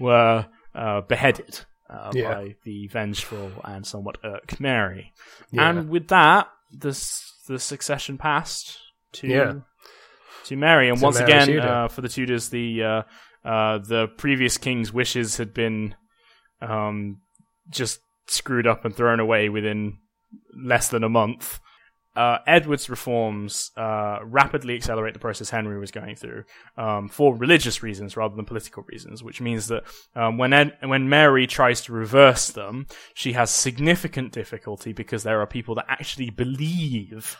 were 0.00 0.46
uh, 0.74 1.02
beheaded 1.02 1.60
uh, 1.88 2.10
Yeah. 2.12 2.34
by 2.34 2.54
the 2.64 2.88
vengeful 2.88 3.52
and 3.64 3.86
somewhat 3.86 4.18
irked 4.24 4.58
Mary. 4.58 5.12
Yeah. 5.52 5.68
And 5.70 5.88
with 5.90 6.08
that, 6.08 6.48
the 6.72 6.90
the 7.46 7.58
succession 7.58 8.16
passed 8.18 8.78
to 9.12 9.26
Yeah. 9.28 9.54
to 10.44 10.56
Mary. 10.56 10.88
And 10.88 10.98
To 10.98 11.04
once 11.04 11.18
Mary 11.18 11.32
again, 11.32 11.60
uh, 11.60 11.88
for 11.88 12.00
the 12.00 12.08
Tudors, 12.08 12.48
the 12.50 12.82
uh, 12.82 13.02
uh, 13.44 13.78
the 13.78 14.08
previous 14.16 14.58
king's 14.58 14.92
wishes 14.92 15.36
had 15.36 15.54
been 15.54 15.94
um, 16.60 17.20
just 17.70 18.00
screwed 18.26 18.66
up 18.66 18.84
and 18.84 18.94
thrown 18.94 19.20
away 19.20 19.48
within 19.48 19.98
less 20.54 20.88
than 20.88 21.04
a 21.04 21.08
month. 21.08 21.58
Uh, 22.16 22.38
Edward's 22.46 22.90
reforms 22.90 23.70
uh, 23.76 24.18
rapidly 24.24 24.74
accelerate 24.74 25.14
the 25.14 25.20
process 25.20 25.48
Henry 25.50 25.78
was 25.78 25.92
going 25.92 26.16
through 26.16 26.42
um, 26.76 27.08
for 27.08 27.36
religious 27.36 27.84
reasons 27.84 28.16
rather 28.16 28.34
than 28.34 28.44
political 28.44 28.82
reasons, 28.88 29.22
which 29.22 29.40
means 29.40 29.68
that 29.68 29.84
um, 30.16 30.36
when 30.36 30.52
Ed- 30.52 30.76
when 30.82 31.08
Mary 31.08 31.46
tries 31.46 31.80
to 31.82 31.92
reverse 31.92 32.50
them, 32.50 32.86
she 33.14 33.32
has 33.34 33.50
significant 33.50 34.32
difficulty 34.32 34.92
because 34.92 35.22
there 35.22 35.40
are 35.40 35.46
people 35.46 35.76
that 35.76 35.86
actually 35.88 36.30
believe 36.30 37.36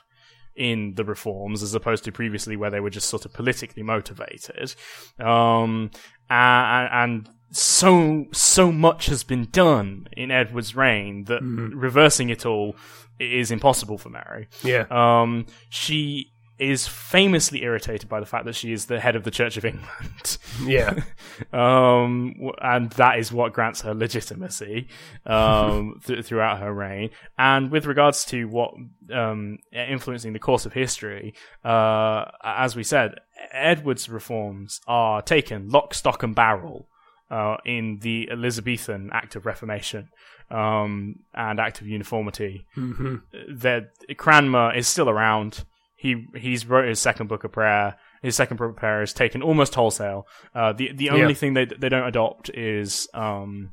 in 0.60 0.92
the 0.94 1.04
reforms 1.04 1.62
as 1.62 1.74
opposed 1.74 2.04
to 2.04 2.12
previously 2.12 2.54
where 2.54 2.68
they 2.68 2.80
were 2.80 2.90
just 2.90 3.08
sort 3.08 3.24
of 3.24 3.32
politically 3.32 3.82
motivated. 3.82 4.74
Um, 5.18 5.90
and, 6.28 6.88
and 6.92 7.30
so 7.50 8.26
so 8.30 8.70
much 8.70 9.06
has 9.06 9.24
been 9.24 9.48
done 9.50 10.06
in 10.12 10.30
Edward's 10.30 10.76
reign 10.76 11.24
that 11.24 11.40
reversing 11.42 12.28
it 12.28 12.44
all 12.44 12.76
is 13.18 13.50
impossible 13.50 13.96
for 13.96 14.10
Mary. 14.10 14.48
yeah. 14.62 14.84
Um, 14.90 15.46
she 15.70 16.30
is 16.60 16.86
famously 16.86 17.62
irritated 17.62 18.08
by 18.08 18.20
the 18.20 18.26
fact 18.26 18.44
that 18.44 18.54
she 18.54 18.72
is 18.72 18.86
the 18.86 19.00
head 19.00 19.16
of 19.16 19.24
the 19.24 19.30
Church 19.30 19.56
of 19.56 19.64
England. 19.64 20.38
yeah. 20.62 21.02
um, 21.52 22.34
and 22.60 22.90
that 22.92 23.18
is 23.18 23.32
what 23.32 23.52
grants 23.54 23.80
her 23.80 23.94
legitimacy 23.94 24.88
um, 25.24 26.00
th- 26.06 26.24
throughout 26.24 26.60
her 26.60 26.72
reign. 26.72 27.10
And 27.38 27.70
with 27.70 27.86
regards 27.86 28.24
to 28.26 28.44
what 28.44 28.74
um, 29.12 29.58
influencing 29.72 30.34
the 30.34 30.38
course 30.38 30.66
of 30.66 30.74
history, 30.74 31.34
uh, 31.64 32.26
as 32.44 32.76
we 32.76 32.84
said, 32.84 33.14
Edward's 33.52 34.08
reforms 34.08 34.80
are 34.86 35.22
taken 35.22 35.70
lock, 35.70 35.94
stock, 35.94 36.22
and 36.22 36.34
barrel 36.34 36.88
uh, 37.30 37.56
in 37.64 38.00
the 38.02 38.28
Elizabethan 38.30 39.10
Act 39.12 39.34
of 39.34 39.46
Reformation 39.46 40.10
um, 40.50 41.20
and 41.32 41.58
Act 41.58 41.80
of 41.80 41.86
Uniformity. 41.86 42.66
hmm 42.74 43.16
That 43.48 43.92
Cranmer 44.16 44.74
is 44.74 44.88
still 44.88 45.08
around. 45.08 45.64
He 46.00 46.26
he's 46.34 46.64
wrote 46.66 46.88
his 46.88 46.98
second 46.98 47.26
book 47.28 47.44
of 47.44 47.52
prayer. 47.52 47.96
His 48.22 48.34
second 48.34 48.56
book 48.56 48.70
of 48.70 48.76
prayer 48.76 49.02
is 49.02 49.12
taken 49.12 49.42
almost 49.42 49.74
wholesale. 49.74 50.26
Uh, 50.54 50.72
the 50.72 50.92
the 50.94 51.10
only 51.10 51.28
Yeah. 51.28 51.34
thing 51.34 51.54
they 51.54 51.66
they 51.66 51.88
don't 51.90 52.06
adopt 52.08 52.48
is 52.50 53.06
um, 53.12 53.72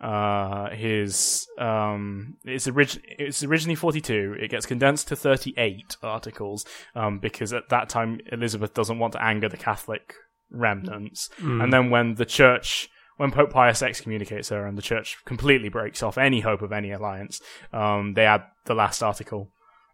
uh, 0.00 0.70
his 0.70 1.46
um, 1.58 2.36
it's 2.44 2.66
orig- 2.68 3.02
it's 3.18 3.42
originally 3.44 3.74
forty 3.74 4.00
two. 4.00 4.34
It 4.40 4.50
gets 4.50 4.64
condensed 4.66 5.08
to 5.08 5.16
thirty 5.16 5.52
eight 5.58 5.96
articles 6.02 6.64
um, 6.94 7.18
because 7.18 7.52
at 7.52 7.68
that 7.68 7.88
time 7.88 8.20
Elizabeth 8.32 8.72
doesn't 8.74 8.98
want 8.98 9.12
to 9.14 9.22
anger 9.22 9.48
the 9.48 9.56
Catholic 9.56 10.14
remnants, 10.50 11.28
and 11.38 11.72
then 11.72 11.90
when 11.90 12.14
the 12.14 12.26
church. 12.26 12.88
When 13.18 13.32
Pope 13.32 13.50
Pius 13.50 13.82
excommunicates 13.82 14.50
her 14.50 14.64
and 14.64 14.78
the 14.78 14.82
church 14.82 15.16
completely 15.24 15.68
breaks 15.68 16.04
off 16.04 16.16
any 16.18 16.38
hope 16.38 16.62
of 16.62 16.70
any 16.70 16.92
alliance, 16.92 17.40
um, 17.72 18.14
they 18.14 18.24
add 18.24 18.44
the 18.66 18.76
last 18.76 19.02
article, 19.02 19.50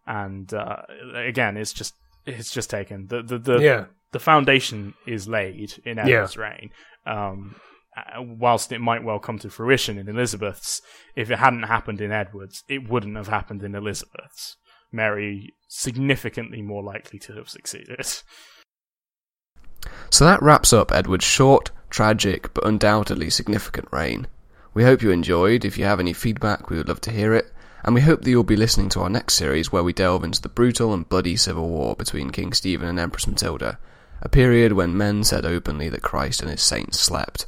and 0.07 0.53
uh, 0.53 0.83
again, 1.15 1.57
it's 1.57 1.73
just 1.73 1.95
it's 2.27 2.51
just 2.53 2.71
taken 2.71 3.07
the 3.09 3.23
the 3.23 3.39
the, 3.39 3.59
Yeah. 3.59 3.85
the 4.13 4.19
foundation 4.19 4.95
is 5.07 5.29
laid 5.29 5.75
in 5.85 5.99
Edward's 5.99 6.37
reign. 6.37 6.71
Um, 7.07 7.57
uh, 7.97 8.23
whilst 8.23 8.73
it 8.73 8.81
might 8.81 9.05
well 9.05 9.21
come 9.21 9.39
to 9.39 9.49
fruition 9.51 9.99
in 9.99 10.09
Elizabeth's, 10.09 10.83
if 11.15 11.31
it 11.31 11.39
hadn't 11.39 11.63
happened 11.65 12.01
in 12.01 12.11
Edward's, 12.11 12.65
it 12.69 12.89
wouldn't 12.89 13.17
have 13.17 13.29
happened 13.29 13.63
in 13.63 13.75
Elizabeth's. 13.75 14.57
Mary 14.91 15.53
significantly 15.69 16.61
more 16.63 16.83
likely 16.83 17.19
to 17.21 17.33
have 17.35 17.49
succeeded. 17.49 18.05
So 20.11 20.25
that 20.25 20.43
wraps 20.43 20.73
up 20.73 20.93
Edward's 20.93 21.25
short, 21.25 21.71
tragic, 21.91 22.53
but 22.55 22.67
undoubtedly 22.67 23.31
significant 23.31 23.89
reign. 23.93 24.27
We 24.73 24.85
hope 24.85 25.03
you 25.03 25.11
enjoyed. 25.11 25.65
If 25.65 25.77
you 25.79 25.85
have 25.85 26.01
any 26.01 26.13
feedback, 26.13 26.71
we 26.71 26.77
would 26.77 26.89
love 26.89 27.01
to 27.03 27.11
hear 27.13 27.35
it. 27.35 27.53
And 27.85 27.95
we 27.95 28.01
hope 28.01 28.23
that 28.23 28.31
you'll 28.31 28.45
be 28.45 28.57
listening 28.57 28.89
to 28.91 29.01
our 29.01 29.11
next 29.11 29.35
series 29.35 29.71
where 29.71 29.83
we 29.83 29.93
delve 29.93 30.25
into 30.25 30.41
the 30.41 30.49
brutal 30.49 30.95
and 30.95 31.07
bloody 31.07 31.37
civil 31.37 31.69
war 31.69 31.95
between 31.95 32.31
King 32.31 32.55
Stephen 32.55 32.89
and 32.89 32.99
Empress 32.99 33.27
Matilda, 33.27 33.79
a 34.23 34.29
period 34.29 34.73
when 34.73 34.97
men 34.97 35.23
said 35.23 35.45
openly 35.45 35.91
that 35.91 36.03
Christ 36.03 36.41
and 36.41 36.51
his 36.51 36.63
saints 36.63 36.99
slept. 36.99 37.47